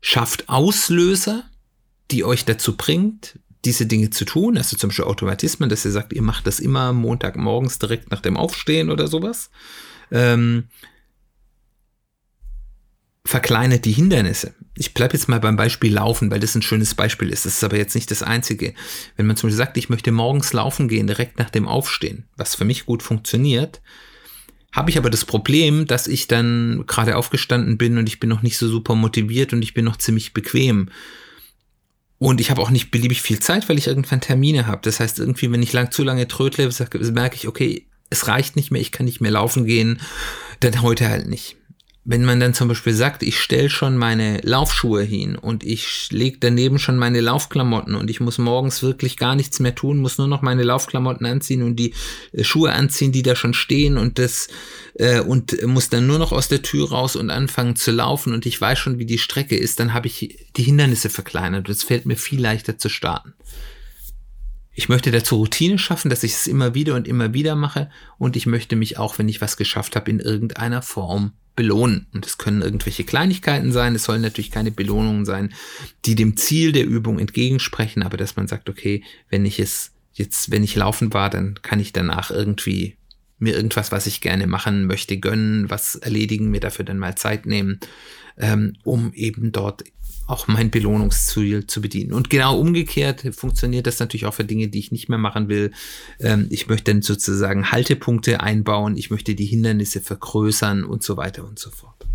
schafft 0.00 0.48
Auslöser, 0.48 1.44
die 2.12 2.24
euch 2.24 2.44
dazu 2.44 2.76
bringt, 2.76 3.38
diese 3.64 3.86
Dinge 3.86 4.10
zu 4.10 4.24
tun, 4.24 4.58
also 4.58 4.76
zum 4.76 4.88
Beispiel 4.88 5.04
Automatismen, 5.04 5.68
dass 5.68 5.84
ihr 5.84 5.92
sagt, 5.92 6.12
ihr 6.12 6.22
macht 6.22 6.46
das 6.46 6.60
immer 6.60 6.92
Montagmorgens 6.92 7.78
direkt 7.78 8.10
nach 8.10 8.20
dem 8.20 8.36
Aufstehen 8.36 8.90
oder 8.90 9.06
sowas. 9.06 9.50
Ähm, 10.10 10.64
verkleinert 13.24 13.84
die 13.84 13.92
Hindernisse. 13.92 14.54
Ich 14.76 14.94
bleibe 14.94 15.14
jetzt 15.14 15.28
mal 15.28 15.38
beim 15.38 15.56
Beispiel 15.56 15.94
Laufen, 15.94 16.30
weil 16.30 16.40
das 16.40 16.56
ein 16.56 16.62
schönes 16.62 16.94
Beispiel 16.94 17.30
ist. 17.30 17.46
Das 17.46 17.54
ist 17.54 17.64
aber 17.64 17.76
jetzt 17.76 17.94
nicht 17.94 18.10
das 18.10 18.22
Einzige. 18.22 18.74
Wenn 19.16 19.26
man 19.26 19.36
zum 19.36 19.48
Beispiel 19.48 19.58
sagt, 19.58 19.76
ich 19.76 19.88
möchte 19.88 20.10
morgens 20.10 20.52
laufen 20.52 20.88
gehen, 20.88 21.06
direkt 21.06 21.38
nach 21.38 21.50
dem 21.50 21.68
Aufstehen, 21.68 22.24
was 22.36 22.56
für 22.56 22.64
mich 22.64 22.84
gut 22.84 23.02
funktioniert, 23.02 23.80
habe 24.72 24.90
ich 24.90 24.98
aber 24.98 25.10
das 25.10 25.24
Problem, 25.24 25.86
dass 25.86 26.08
ich 26.08 26.26
dann 26.26 26.84
gerade 26.86 27.16
aufgestanden 27.16 27.78
bin 27.78 27.98
und 27.98 28.08
ich 28.08 28.18
bin 28.18 28.30
noch 28.30 28.42
nicht 28.42 28.56
so 28.56 28.66
super 28.68 28.94
motiviert 28.94 29.52
und 29.52 29.62
ich 29.62 29.74
bin 29.74 29.84
noch 29.84 29.98
ziemlich 29.98 30.32
bequem. 30.32 30.88
Und 32.22 32.40
ich 32.40 32.52
habe 32.52 32.62
auch 32.62 32.70
nicht 32.70 32.92
beliebig 32.92 33.20
viel 33.20 33.40
Zeit, 33.40 33.68
weil 33.68 33.78
ich 33.78 33.88
irgendwann 33.88 34.20
Termine 34.20 34.68
habe. 34.68 34.82
Das 34.84 35.00
heißt, 35.00 35.18
irgendwie, 35.18 35.50
wenn 35.50 35.60
ich 35.60 35.72
lang, 35.72 35.90
zu 35.90 36.04
lange 36.04 36.28
trödle, 36.28 36.70
merke 37.10 37.34
ich, 37.34 37.48
okay, 37.48 37.84
es 38.10 38.28
reicht 38.28 38.54
nicht 38.54 38.70
mehr, 38.70 38.80
ich 38.80 38.92
kann 38.92 39.06
nicht 39.06 39.20
mehr 39.20 39.32
laufen 39.32 39.64
gehen, 39.64 40.00
dann 40.60 40.82
heute 40.82 41.08
halt 41.08 41.26
nicht 41.26 41.56
wenn 42.04 42.24
man 42.24 42.40
dann 42.40 42.52
zum 42.52 42.66
Beispiel 42.66 42.94
sagt, 42.94 43.22
ich 43.22 43.38
stelle 43.38 43.70
schon 43.70 43.96
meine 43.96 44.40
Laufschuhe 44.42 45.02
hin 45.04 45.36
und 45.36 45.62
ich 45.62 46.08
lege 46.10 46.38
daneben 46.40 46.80
schon 46.80 46.96
meine 46.96 47.20
Laufklamotten 47.20 47.94
und 47.94 48.10
ich 48.10 48.18
muss 48.18 48.38
morgens 48.38 48.82
wirklich 48.82 49.16
gar 49.16 49.36
nichts 49.36 49.60
mehr 49.60 49.76
tun, 49.76 50.00
muss 50.00 50.18
nur 50.18 50.26
noch 50.26 50.42
meine 50.42 50.64
Laufklamotten 50.64 51.24
anziehen 51.26 51.62
und 51.62 51.76
die 51.76 51.94
äh, 52.32 52.42
Schuhe 52.42 52.72
anziehen, 52.72 53.12
die 53.12 53.22
da 53.22 53.36
schon 53.36 53.54
stehen 53.54 53.98
und 53.98 54.18
das 54.18 54.48
äh, 54.94 55.20
und 55.20 55.64
muss 55.64 55.90
dann 55.90 56.08
nur 56.08 56.18
noch 56.18 56.32
aus 56.32 56.48
der 56.48 56.62
Tür 56.62 56.90
raus 56.90 57.14
und 57.14 57.30
anfangen 57.30 57.76
zu 57.76 57.92
laufen 57.92 58.34
und 58.34 58.46
ich 58.46 58.60
weiß 58.60 58.80
schon, 58.80 58.98
wie 58.98 59.06
die 59.06 59.18
Strecke 59.18 59.56
ist, 59.56 59.78
dann 59.78 59.94
habe 59.94 60.08
ich 60.08 60.46
die 60.56 60.62
Hindernisse 60.64 61.08
verkleinert 61.08 61.68
und 61.68 61.72
es 61.72 61.84
fällt 61.84 62.04
mir 62.04 62.16
viel 62.16 62.40
leichter 62.40 62.78
zu 62.78 62.88
starten. 62.88 63.34
Ich 64.74 64.88
möchte 64.88 65.12
dazu 65.12 65.36
Routine 65.36 65.78
schaffen, 65.78 66.08
dass 66.08 66.24
ich 66.24 66.32
es 66.32 66.46
immer 66.48 66.74
wieder 66.74 66.96
und 66.96 67.06
immer 67.06 67.32
wieder 67.32 67.54
mache 67.54 67.90
und 68.18 68.34
ich 68.34 68.46
möchte 68.46 68.74
mich 68.74 68.98
auch, 68.98 69.18
wenn 69.18 69.28
ich 69.28 69.40
was 69.40 69.56
geschafft 69.56 69.94
habe, 69.94 70.10
in 70.10 70.18
irgendeiner 70.18 70.82
Form 70.82 71.34
belohnen. 71.54 72.06
Und 72.12 72.26
es 72.26 72.38
können 72.38 72.62
irgendwelche 72.62 73.04
Kleinigkeiten 73.04 73.72
sein, 73.72 73.94
es 73.94 74.04
sollen 74.04 74.22
natürlich 74.22 74.50
keine 74.50 74.70
Belohnungen 74.70 75.24
sein, 75.24 75.52
die 76.04 76.14
dem 76.14 76.36
Ziel 76.36 76.72
der 76.72 76.86
Übung 76.86 77.18
entgegensprechen, 77.18 78.02
aber 78.02 78.16
dass 78.16 78.36
man 78.36 78.48
sagt, 78.48 78.68
okay, 78.68 79.02
wenn 79.28 79.44
ich 79.44 79.58
es 79.58 79.92
jetzt, 80.12 80.50
wenn 80.50 80.64
ich 80.64 80.76
laufen 80.76 81.12
war, 81.12 81.30
dann 81.30 81.60
kann 81.62 81.80
ich 81.80 81.92
danach 81.92 82.30
irgendwie 82.30 82.96
mir 83.38 83.54
irgendwas, 83.54 83.90
was 83.90 84.06
ich 84.06 84.20
gerne 84.20 84.46
machen 84.46 84.86
möchte, 84.86 85.18
gönnen, 85.18 85.68
was 85.68 85.96
erledigen, 85.96 86.50
mir 86.50 86.60
dafür 86.60 86.84
dann 86.84 86.98
mal 86.98 87.16
Zeit 87.16 87.44
nehmen, 87.44 87.80
ähm, 88.38 88.74
um 88.84 89.12
eben 89.14 89.52
dort 89.52 89.82
auch 90.32 90.48
mein 90.48 90.70
Belohnungsziel 90.70 91.66
zu 91.66 91.80
bedienen. 91.80 92.12
Und 92.12 92.30
genau 92.30 92.58
umgekehrt 92.58 93.22
funktioniert 93.34 93.86
das 93.86 93.98
natürlich 93.98 94.26
auch 94.26 94.34
für 94.34 94.44
Dinge, 94.44 94.68
die 94.68 94.78
ich 94.78 94.90
nicht 94.90 95.08
mehr 95.08 95.18
machen 95.18 95.48
will. 95.48 95.72
Ähm, 96.18 96.46
ich 96.50 96.68
möchte 96.68 96.92
dann 96.92 97.02
sozusagen 97.02 97.70
Haltepunkte 97.70 98.40
einbauen, 98.40 98.96
ich 98.96 99.10
möchte 99.10 99.34
die 99.34 99.46
Hindernisse 99.46 100.00
vergrößern 100.00 100.84
und 100.84 101.02
so 101.02 101.16
weiter 101.16 101.44
und 101.44 101.58
so 101.58 101.70
fort. 101.70 102.06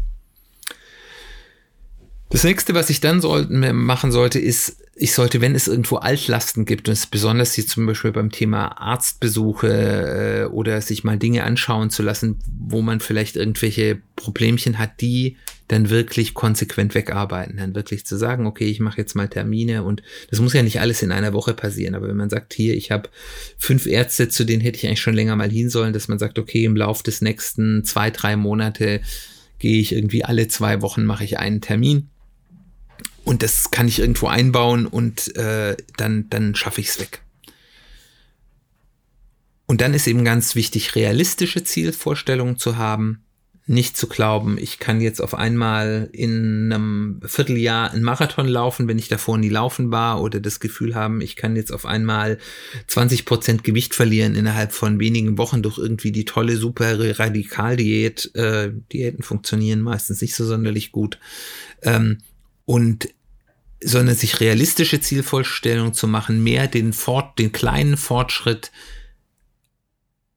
Das 2.29 2.43
nächste, 2.43 2.73
was 2.73 2.89
ich 2.89 2.99
dann 2.99 3.21
sollten, 3.21 3.75
machen 3.75 4.11
sollte, 4.11 4.37
ist, 4.39 4.77
ich 4.95 5.13
sollte, 5.13 5.39
wenn 5.39 5.55
es 5.55 5.67
irgendwo 5.67 5.97
Altlasten 5.97 6.65
gibt, 6.65 6.89
und 6.89 6.93
es 6.93 7.05
besonders 7.05 7.53
hier 7.53 7.65
zum 7.65 7.85
Beispiel 7.85 8.11
beim 8.11 8.31
Thema 8.31 8.81
Arztbesuche 8.81 10.47
äh, 10.47 10.51
oder 10.51 10.81
sich 10.81 11.03
mal 11.03 11.17
Dinge 11.17 11.43
anschauen 11.43 11.89
zu 11.89 12.03
lassen, 12.03 12.39
wo 12.47 12.81
man 12.81 12.99
vielleicht 12.99 13.37
irgendwelche 13.37 14.01
Problemchen 14.15 14.77
hat, 14.77 14.99
die 14.99 15.37
dann 15.69 15.89
wirklich 15.89 16.33
konsequent 16.33 16.95
wegarbeiten, 16.95 17.57
dann 17.57 17.75
wirklich 17.75 18.05
zu 18.05 18.17
sagen, 18.17 18.45
okay, 18.45 18.65
ich 18.65 18.79
mache 18.79 18.97
jetzt 18.97 19.15
mal 19.15 19.27
Termine 19.27 19.83
und 19.83 20.01
das 20.29 20.39
muss 20.39 20.53
ja 20.53 20.63
nicht 20.63 20.79
alles 20.79 21.01
in 21.03 21.11
einer 21.11 21.33
Woche 21.33 21.53
passieren, 21.53 21.95
aber 21.95 22.07
wenn 22.07 22.15
man 22.15 22.29
sagt, 22.29 22.53
hier, 22.53 22.75
ich 22.75 22.91
habe 22.91 23.09
fünf 23.57 23.85
Ärzte, 23.85 24.29
zu 24.29 24.45
denen 24.45 24.61
hätte 24.61 24.77
ich 24.77 24.87
eigentlich 24.87 25.01
schon 25.01 25.13
länger 25.13 25.35
mal 25.35 25.51
hin 25.51 25.69
sollen, 25.69 25.93
dass 25.93 26.07
man 26.07 26.19
sagt, 26.19 26.39
okay, 26.39 26.63
im 26.65 26.75
Lauf 26.75 27.03
des 27.03 27.21
nächsten 27.21 27.83
zwei, 27.83 28.11
drei 28.11 28.35
Monate 28.35 29.01
gehe 29.59 29.79
ich 29.79 29.91
irgendwie 29.91 30.23
alle 30.23 30.47
zwei 30.47 30.81
Wochen 30.81 31.03
mache 31.05 31.23
ich 31.23 31.37
einen 31.37 31.61
Termin 31.61 32.09
und 33.27 33.43
das 33.43 33.71
kann 33.71 33.89
ich 33.89 33.99
irgendwo 33.99 34.27
einbauen 34.27 34.85
und 34.85 35.35
äh, 35.35 35.75
dann, 35.97 36.29
dann 36.29 36.55
schaffe 36.55 36.79
ich 36.79 36.87
es 36.87 36.99
weg. 37.01 37.23
Und 39.65 39.81
dann 39.81 39.93
ist 39.93 40.07
eben 40.07 40.23
ganz 40.23 40.55
wichtig, 40.55 40.95
realistische 40.95 41.61
Zielvorstellungen 41.61 42.57
zu 42.57 42.77
haben. 42.77 43.25
Nicht 43.65 43.97
zu 43.97 44.07
glauben, 44.07 44.57
ich 44.57 44.79
kann 44.79 45.01
jetzt 45.01 45.19
auf 45.19 45.33
einmal 45.33 46.09
in 46.13 46.71
einem 46.71 47.19
Vierteljahr 47.21 47.91
einen 47.91 48.01
Marathon 48.01 48.47
laufen, 48.47 48.87
wenn 48.87 48.97
ich 48.97 49.09
davor 49.09 49.37
nie 49.37 49.49
laufen 49.49 49.91
war, 49.91 50.21
oder 50.21 50.39
das 50.39 50.61
Gefühl 50.61 50.95
haben, 50.95 51.19
ich 51.19 51.35
kann 51.35 51.57
jetzt 51.57 51.73
auf 51.73 51.85
einmal 51.85 52.37
20 52.87 53.25
Prozent 53.25 53.65
Gewicht 53.65 53.93
verlieren 53.93 54.35
innerhalb 54.35 54.71
von 54.71 55.01
wenigen 55.01 55.37
Wochen 55.37 55.61
durch 55.61 55.77
irgendwie 55.77 56.13
die 56.13 56.23
tolle, 56.23 56.55
super 56.55 57.19
Radikaldiät. 57.19 58.33
Äh, 58.35 58.71
Diäten 58.93 59.21
funktionieren 59.21 59.81
meistens 59.81 60.21
nicht 60.21 60.33
so 60.33 60.45
sonderlich 60.45 60.93
gut. 60.93 61.19
Ähm, 61.81 62.19
und 62.63 63.09
sondern 63.83 64.15
sich 64.15 64.39
realistische 64.39 64.99
Zielvorstellungen 64.99 65.93
zu 65.93 66.07
machen, 66.07 66.43
mehr 66.43 66.67
den 66.67 66.93
Fort, 66.93 67.37
den 67.37 67.51
kleinen 67.51 67.97
Fortschritt, 67.97 68.71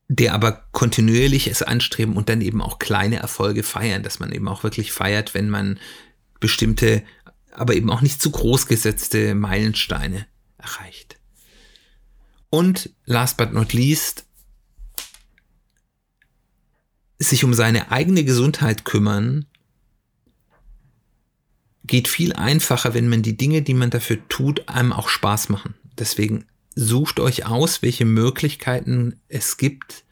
der 0.08 0.34
aber 0.34 0.64
kontinuierlich 0.72 1.46
es 1.46 1.62
anstreben 1.62 2.16
und 2.16 2.28
dann 2.28 2.40
eben 2.40 2.60
auch 2.60 2.78
kleine 2.78 3.16
Erfolge 3.16 3.62
feiern, 3.62 4.02
dass 4.02 4.18
man 4.18 4.32
eben 4.32 4.48
auch 4.48 4.62
wirklich 4.62 4.92
feiert, 4.92 5.34
wenn 5.34 5.48
man 5.48 5.78
bestimmte, 6.40 7.04
aber 7.52 7.74
eben 7.74 7.90
auch 7.90 8.00
nicht 8.00 8.20
zu 8.20 8.30
groß 8.30 8.66
gesetzte 8.66 9.34
Meilensteine 9.34 10.26
erreicht. 10.58 11.18
Und 12.50 12.90
last 13.04 13.36
but 13.36 13.52
not 13.52 13.72
least, 13.72 14.26
sich 17.18 17.44
um 17.44 17.54
seine 17.54 17.92
eigene 17.92 18.24
Gesundheit 18.24 18.84
kümmern 18.84 19.46
geht 21.84 22.08
viel 22.08 22.32
einfacher, 22.34 22.94
wenn 22.94 23.08
man 23.08 23.22
die 23.22 23.36
Dinge, 23.36 23.62
die 23.62 23.74
man 23.74 23.90
dafür 23.90 24.18
tut, 24.28 24.68
einem 24.68 24.92
auch 24.92 25.08
Spaß 25.08 25.48
machen. 25.48 25.74
Deswegen 25.98 26.44
sucht 26.74 27.20
euch 27.20 27.46
aus, 27.46 27.82
welche 27.82 28.04
Möglichkeiten 28.04 29.20
es 29.28 29.56
gibt, 29.56 30.04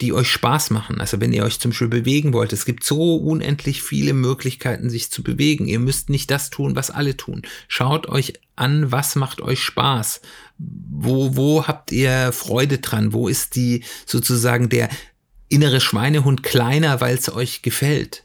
die 0.00 0.12
euch 0.12 0.30
Spaß 0.30 0.70
machen. 0.70 1.00
Also 1.00 1.20
wenn 1.20 1.32
ihr 1.32 1.44
euch 1.44 1.58
zum 1.58 1.72
Beispiel 1.72 1.88
bewegen 1.88 2.32
wollt, 2.32 2.52
es 2.52 2.64
gibt 2.64 2.84
so 2.84 3.16
unendlich 3.16 3.82
viele 3.82 4.12
Möglichkeiten, 4.12 4.90
sich 4.90 5.10
zu 5.10 5.22
bewegen. 5.22 5.66
Ihr 5.66 5.80
müsst 5.80 6.08
nicht 6.08 6.30
das 6.30 6.50
tun, 6.50 6.76
was 6.76 6.90
alle 6.90 7.16
tun. 7.16 7.42
Schaut 7.66 8.08
euch 8.08 8.34
an, 8.54 8.92
was 8.92 9.16
macht 9.16 9.40
euch 9.40 9.60
Spaß? 9.60 10.20
Wo, 10.58 11.36
wo 11.36 11.66
habt 11.66 11.90
ihr 11.90 12.32
Freude 12.32 12.78
dran? 12.78 13.12
Wo 13.12 13.28
ist 13.28 13.56
die 13.56 13.82
sozusagen 14.06 14.68
der 14.68 14.88
innere 15.48 15.80
Schweinehund 15.80 16.42
kleiner, 16.42 17.00
weil 17.00 17.16
es 17.16 17.32
euch 17.32 17.62
gefällt? 17.62 18.24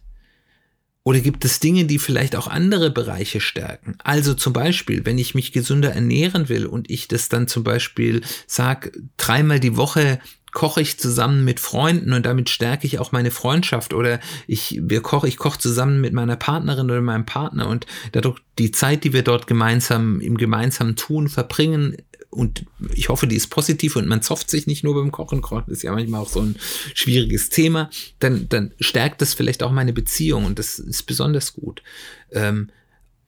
Oder 1.06 1.20
gibt 1.20 1.44
es 1.44 1.60
Dinge, 1.60 1.84
die 1.84 2.00
vielleicht 2.00 2.36
auch 2.36 2.48
andere 2.48 2.89
Bereiche 2.89 3.42
stärken? 3.42 3.98
Also 4.04 4.34
zum 4.34 4.54
Beispiel, 4.54 5.06
wenn 5.06 5.18
ich 5.18 5.36
mich 5.36 5.52
gesünder 5.52 5.92
ernähren 5.92 6.48
will 6.48 6.66
und 6.66 6.89
ich 6.89 7.10
das 7.10 7.28
dann 7.28 7.48
zum 7.48 7.63
Beispiel 7.63 8.22
sag, 8.48 8.92
dreimal 9.18 9.60
die 9.60 9.76
Woche 9.76 10.20
koche 10.54 10.82
ich 10.82 11.00
zusammen 11.00 11.44
mit 11.44 11.60
Freunden 11.60 12.13
und 12.13 12.26
damit 12.26 12.50
stärke 12.50 12.86
ich 12.86 13.00
auch 13.00 13.12
meine 13.12 13.32
Freundschaft 13.32 13.94
oder 13.94 14.20
ich 14.48 14.80
wir 14.84 15.02
koche 15.02 15.28
ich 15.28 15.38
koche 15.38 15.60
zusammen 15.60 16.00
mit 16.00 16.13
meiner 16.13 16.36
Partnerin 16.36 16.92
oder 16.92 17.02
meinem 17.02 17.26
Partner 17.26 17.68
und 17.68 17.88
dadurch 18.12 18.39
die 18.60 18.70
Zeit, 18.72 19.04
die 19.04 19.13
wir 19.13 19.24
dort 19.24 19.48
gemeinsam 19.48 20.22
im 20.22 20.38
gemeinsamen 20.38 20.96
Tun 20.96 21.28
verbringen, 21.28 21.98
und 22.34 22.65
ich 22.93 23.10
hoffe, 23.10 23.28
die 23.28 23.36
ist 23.36 23.48
positiv 23.48 23.96
und 23.96 24.08
man 24.08 24.22
zofft 24.22 24.50
sich 24.50 24.67
nicht 24.67 24.84
nur 24.84 24.96
beim 24.96 25.12
Kochen. 25.12 25.41
Kochen 25.41 25.72
ist 25.72 25.84
ja 25.84 25.93
manchmal 25.93 26.22
auch 26.22 26.30
so 26.30 26.41
ein 26.41 26.56
schwieriges 26.93 27.50
Thema. 27.50 27.89
Dann, 28.19 28.50
dann 28.50 28.74
stärkt 28.80 29.22
das 29.22 29.34
vielleicht 29.34 29.63
auch 29.63 29.72
meine 29.72 29.93
Beziehung 29.93 30.46
und 30.46 30.60
das 30.60 30.80
ist 30.80 31.04
besonders 31.04 31.54
gut. 31.54 31.84
Ähm, 32.32 32.69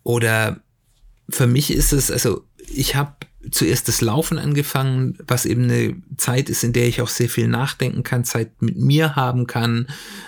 oder 0.04 0.62
für 1.30 1.48
mich 1.48 1.72
ist 1.72 1.94
es, 1.94 2.12
also 2.12 2.44
ich 2.68 2.96
habe 2.96 3.16
zuerst 3.52 3.88
das 3.88 4.02
Laufen 4.02 4.40
angefangen, 4.40 5.18
was 5.28 5.46
eben 5.46 5.64
eine 5.64 5.96
Zeit 6.18 6.50
ist, 6.50 6.64
in 6.64 6.74
der 6.74 6.88
ich 6.88 7.02
auch 7.02 7.08
sehr 7.08 7.30
viel 7.30 7.48
nachdenken 7.48 8.04
kann, 8.04 8.24
Zeit 8.24 8.62
mit 8.62 8.78
mir 8.78 9.16
haben 9.16 9.48
kann, 9.48 9.88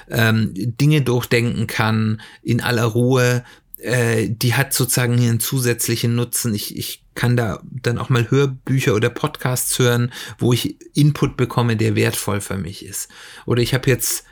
ähm, 0.10 0.52
Dinge 0.54 1.02
durchdenken 1.02 1.68
kann, 1.68 2.22
in 2.44 2.62
aller 2.62 2.86
Ruhe. 2.86 3.44
Äh, 3.78 4.30
die 4.30 4.56
hat 4.56 4.74
sozusagen 4.74 5.18
hier 5.18 5.30
einen 5.30 5.40
zusätzlichen 5.40 6.16
Nutzen. 6.16 6.54
Ich, 6.54 6.76
ich 6.78 7.04
kann 7.16 7.38
da 7.38 7.62
dann 7.64 7.98
auch 7.98 8.10
mal 8.10 8.30
Hörbücher 8.30 8.96
oder 8.96 9.10
Podcasts 9.10 9.78
hören, 9.78 10.12
wo 10.40 10.54
ich 10.54 10.78
Input 10.96 11.38
bekomme, 11.38 11.78
der 11.78 11.96
wertvoll 11.96 12.42
für 12.42 12.58
mich 12.58 12.86
ist. 12.86 13.10
Oder 13.46 13.62
ich 13.62 13.74
habe 13.74 13.90
jetzt 13.90 14.26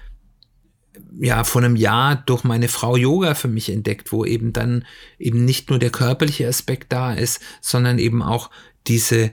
ja 1.20 1.44
vor 1.44 1.64
einem 1.64 1.76
Jahr 1.76 2.16
durch 2.16 2.44
meine 2.44 2.68
Frau 2.68 2.96
Yoga 2.96 3.36
für 3.36 3.48
mich 3.48 3.70
entdeckt, 3.70 4.12
wo 4.12 4.26
eben 4.26 4.54
dann 4.54 4.86
eben 5.20 5.46
nicht 5.46 5.70
nur 5.70 5.80
der 5.80 5.90
körperliche 5.90 6.48
Aspekt 6.48 6.92
da 6.92 7.14
ist, 7.14 7.42
sondern 7.62 8.00
eben 8.00 8.22
auch 8.22 8.50
diese 8.88 9.32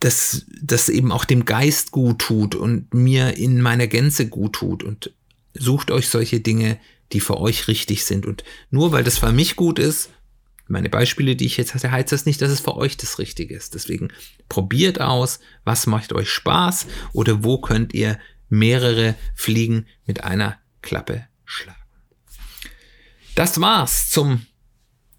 dass 0.00 0.46
das 0.62 0.88
eben 0.88 1.12
auch 1.12 1.24
dem 1.24 1.44
Geist 1.44 1.90
gut 1.90 2.20
tut 2.20 2.54
und 2.54 2.92
mir 2.94 3.36
in 3.36 3.60
meiner 3.60 3.86
Gänze 3.86 4.28
gut 4.28 4.54
tut 4.54 4.82
und 4.82 5.12
sucht 5.54 5.90
euch 5.90 6.08
solche 6.08 6.40
Dinge, 6.40 6.78
die 7.12 7.20
für 7.20 7.38
euch 7.38 7.68
richtig 7.68 8.04
sind 8.04 8.26
und 8.26 8.44
nur 8.70 8.92
weil 8.92 9.04
das 9.04 9.18
für 9.18 9.32
mich 9.32 9.56
gut 9.56 9.78
ist, 9.78 10.10
meine 10.68 10.88
Beispiele, 10.88 11.36
die 11.36 11.46
ich 11.46 11.56
jetzt 11.56 11.74
hatte, 11.74 11.90
heißt 11.90 12.10
das 12.10 12.26
nicht, 12.26 12.42
dass 12.42 12.50
es 12.50 12.60
für 12.60 12.76
euch 12.76 12.96
das 12.96 13.20
Richtige 13.20 13.54
ist. 13.54 13.74
Deswegen 13.74 14.08
probiert 14.48 15.00
aus, 15.00 15.38
was 15.64 15.86
macht 15.86 16.12
euch 16.12 16.28
Spaß 16.28 16.86
oder 17.12 17.44
wo 17.44 17.60
könnt 17.60 17.94
ihr 17.94 18.18
mehrere 18.48 19.14
Fliegen 19.34 19.86
mit 20.06 20.24
einer 20.24 20.58
Klappe 20.82 21.26
schlagen. 21.44 21.78
Das 23.36 23.60
war's 23.60 24.10
zum 24.10 24.46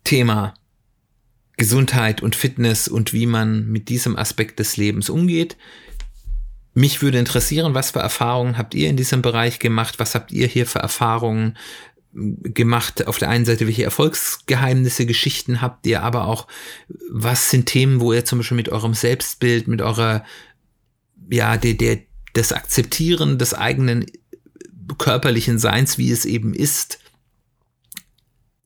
Thema 0.04 0.54
Gesundheit 1.56 2.22
und 2.22 2.36
Fitness 2.36 2.88
und 2.88 3.14
wie 3.14 3.26
man 3.26 3.68
mit 3.68 3.90
diesem 3.90 4.16
Aspekt 4.18 4.60
des 4.60 4.78
Lebens 4.78 5.10
umgeht. 5.10 5.58
Mich 6.78 7.02
würde 7.02 7.18
interessieren, 7.18 7.74
was 7.74 7.90
für 7.90 8.02
Erfahrungen 8.02 8.56
habt 8.56 8.76
ihr 8.76 8.88
in 8.88 8.98
diesem 8.98 9.24
Bereich 9.24 9.58
gemacht? 9.58 9.98
Was 9.98 10.14
habt 10.14 10.32
ihr 10.32 10.46
hier 10.46 10.68
für 10.68 10.78
Erfahrungen 10.78 11.58
gemacht? 12.14 13.08
Auf 13.08 13.18
der 13.18 13.32
einen 13.32 13.46
Seite, 13.46 13.66
welche 13.66 13.84
Erfolgsgeheimnisse, 13.84 15.08
Geschichten 15.08 15.60
habt 15.60 15.88
ihr, 15.88 16.04
aber 16.04 16.28
auch, 16.28 16.46
was 17.10 17.50
sind 17.50 17.66
Themen, 17.66 18.00
wo 18.00 18.14
ihr 18.14 18.26
zum 18.26 18.38
Beispiel 18.38 18.58
mit 18.58 18.70
eurem 18.70 18.94
Selbstbild, 18.94 19.68
mit 19.68 19.82
eurer, 19.82 20.24
ja, 21.32 21.58
der, 21.58 21.74
der, 21.74 21.98
das 22.34 22.52
Akzeptieren 22.52 23.40
des 23.40 23.56
eigenen 23.56 24.06
körperlichen 25.00 25.58
Seins, 25.58 25.98
wie 25.98 26.12
es 26.12 26.26
eben 26.26 26.54
ist, 26.54 27.00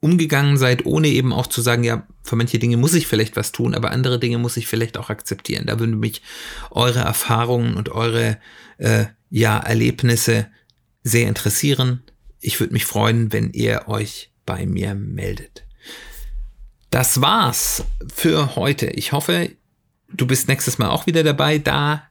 umgegangen 0.02 0.58
seid, 0.58 0.86
ohne 0.86 1.08
eben 1.08 1.32
auch 1.32 1.48
zu 1.48 1.62
sagen, 1.62 1.86
ja, 1.86 2.06
für 2.24 2.36
manche 2.36 2.60
Dinge 2.60 2.78
muss 2.78 2.94
ich 2.94 3.08
vielleicht 3.08 3.36
was 3.36 3.52
tun, 3.52 3.74
aber 3.74 3.92
andere 3.92 4.20
Dinge 4.20 4.38
muss 4.38 4.58
ich 4.58 4.68
vielleicht 4.68 4.98
auch 4.98 5.10
akzeptieren. 5.10 5.66
Da 5.66 5.80
würden 5.80 6.00
mich 6.00 6.22
eure 6.70 7.00
Erfahrungen 7.00 7.76
und 7.76 7.90
eure 7.90 8.38
äh, 8.78 9.06
ja, 9.30 9.58
Erlebnisse 9.58 10.48
sehr 11.04 11.28
interessieren. 11.28 12.04
Ich 12.40 12.60
würde 12.60 12.74
mich 12.74 12.86
freuen, 12.86 13.32
wenn 13.34 13.52
ihr 13.52 13.88
euch 13.88 14.32
bei 14.46 14.66
mir 14.66 14.94
meldet. 14.94 15.66
Das 16.90 17.22
war's 17.22 17.86
für 18.14 18.56
heute. 18.56 18.88
Ich 18.88 19.14
hoffe, 19.14 19.52
du 20.10 20.28
bist 20.28 20.48
nächstes 20.48 20.78
Mal 20.78 20.90
auch 20.90 21.08
wieder 21.08 21.24
dabei. 21.24 21.58
Da 21.58 22.04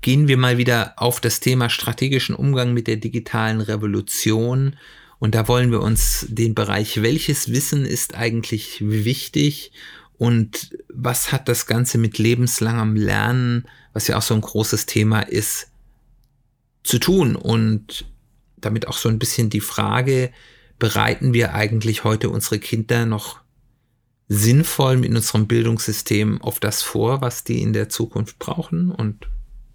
gehen 0.00 0.28
wir 0.28 0.38
mal 0.38 0.58
wieder 0.58 0.94
auf 0.96 1.20
das 1.20 1.40
Thema 1.40 1.68
strategischen 1.68 2.34
Umgang 2.34 2.72
mit 2.72 2.86
der 2.86 2.96
digitalen 2.96 3.60
Revolution 3.60 4.76
und 5.20 5.34
da 5.34 5.46
wollen 5.46 5.70
wir 5.70 5.80
uns 5.82 6.26
den 6.28 6.54
Bereich, 6.54 7.02
welches 7.02 7.52
Wissen 7.52 7.86
ist 7.86 8.14
eigentlich 8.14 8.80
wichtig 8.80 9.70
und 10.18 10.76
was 10.88 11.30
hat 11.30 11.46
das 11.46 11.66
Ganze 11.66 11.98
mit 11.98 12.18
lebenslangem 12.18 12.96
Lernen, 12.96 13.66
was 13.92 14.08
ja 14.08 14.16
auch 14.16 14.22
so 14.22 14.34
ein 14.34 14.40
großes 14.40 14.86
Thema 14.86 15.20
ist, 15.20 15.68
zu 16.82 16.98
tun. 16.98 17.36
Und 17.36 18.06
damit 18.56 18.88
auch 18.88 18.96
so 18.96 19.10
ein 19.10 19.18
bisschen 19.18 19.50
die 19.50 19.60
Frage, 19.60 20.32
bereiten 20.78 21.34
wir 21.34 21.54
eigentlich 21.54 22.02
heute 22.04 22.30
unsere 22.30 22.58
Kinder 22.58 23.04
noch 23.04 23.40
sinnvoll 24.28 24.96
mit 24.96 25.10
unserem 25.10 25.46
Bildungssystem 25.46 26.40
auf 26.40 26.60
das 26.60 26.82
vor, 26.82 27.20
was 27.20 27.44
die 27.44 27.60
in 27.60 27.74
der 27.74 27.90
Zukunft 27.90 28.38
brauchen? 28.38 28.90
Und 28.90 29.28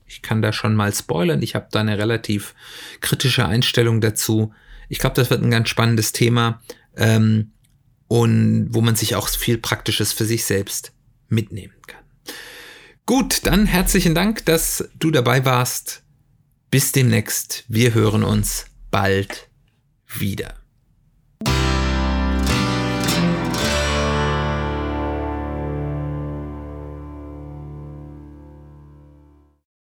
ich 0.08 0.24
kann 0.24 0.42
da 0.42 0.54
schon 0.54 0.76
mal 0.76 0.92
spoilern, 0.92 1.44
ich 1.44 1.54
habe 1.54 1.68
da 1.72 1.82
eine 1.82 2.00
relativ 2.00 2.56
kritische 3.00 3.46
Einstellung 3.46 4.02
dazu. 4.02 4.54
Ich 4.90 5.00
glaube, 5.00 5.16
das 5.16 5.30
wird 5.30 5.44
ein 5.44 5.52
ganz 5.52 5.70
spannendes 5.70 6.12
Thema 6.12 6.62
ähm, 6.96 7.52
und 8.08 8.68
wo 8.72 8.82
man 8.82 8.96
sich 8.96 9.16
auch 9.16 9.30
viel 9.30 9.58
Praktisches 9.58 10.14
für 10.14 10.26
sich 10.26 10.46
selbst 10.46 10.94
mitnehmen 11.28 11.76
kann. 11.88 12.04
Gut, 13.06 13.46
dann 13.46 13.66
herzlichen 13.66 14.16
Dank, 14.16 14.46
dass 14.46 14.90
du 14.98 15.12
dabei 15.12 15.46
warst. 15.46 16.04
Bis 16.72 16.92
demnächst. 16.92 17.64
Wir 17.68 17.94
hören 17.94 18.24
uns 18.24 18.66
bald 18.90 19.50
wieder. 20.08 20.65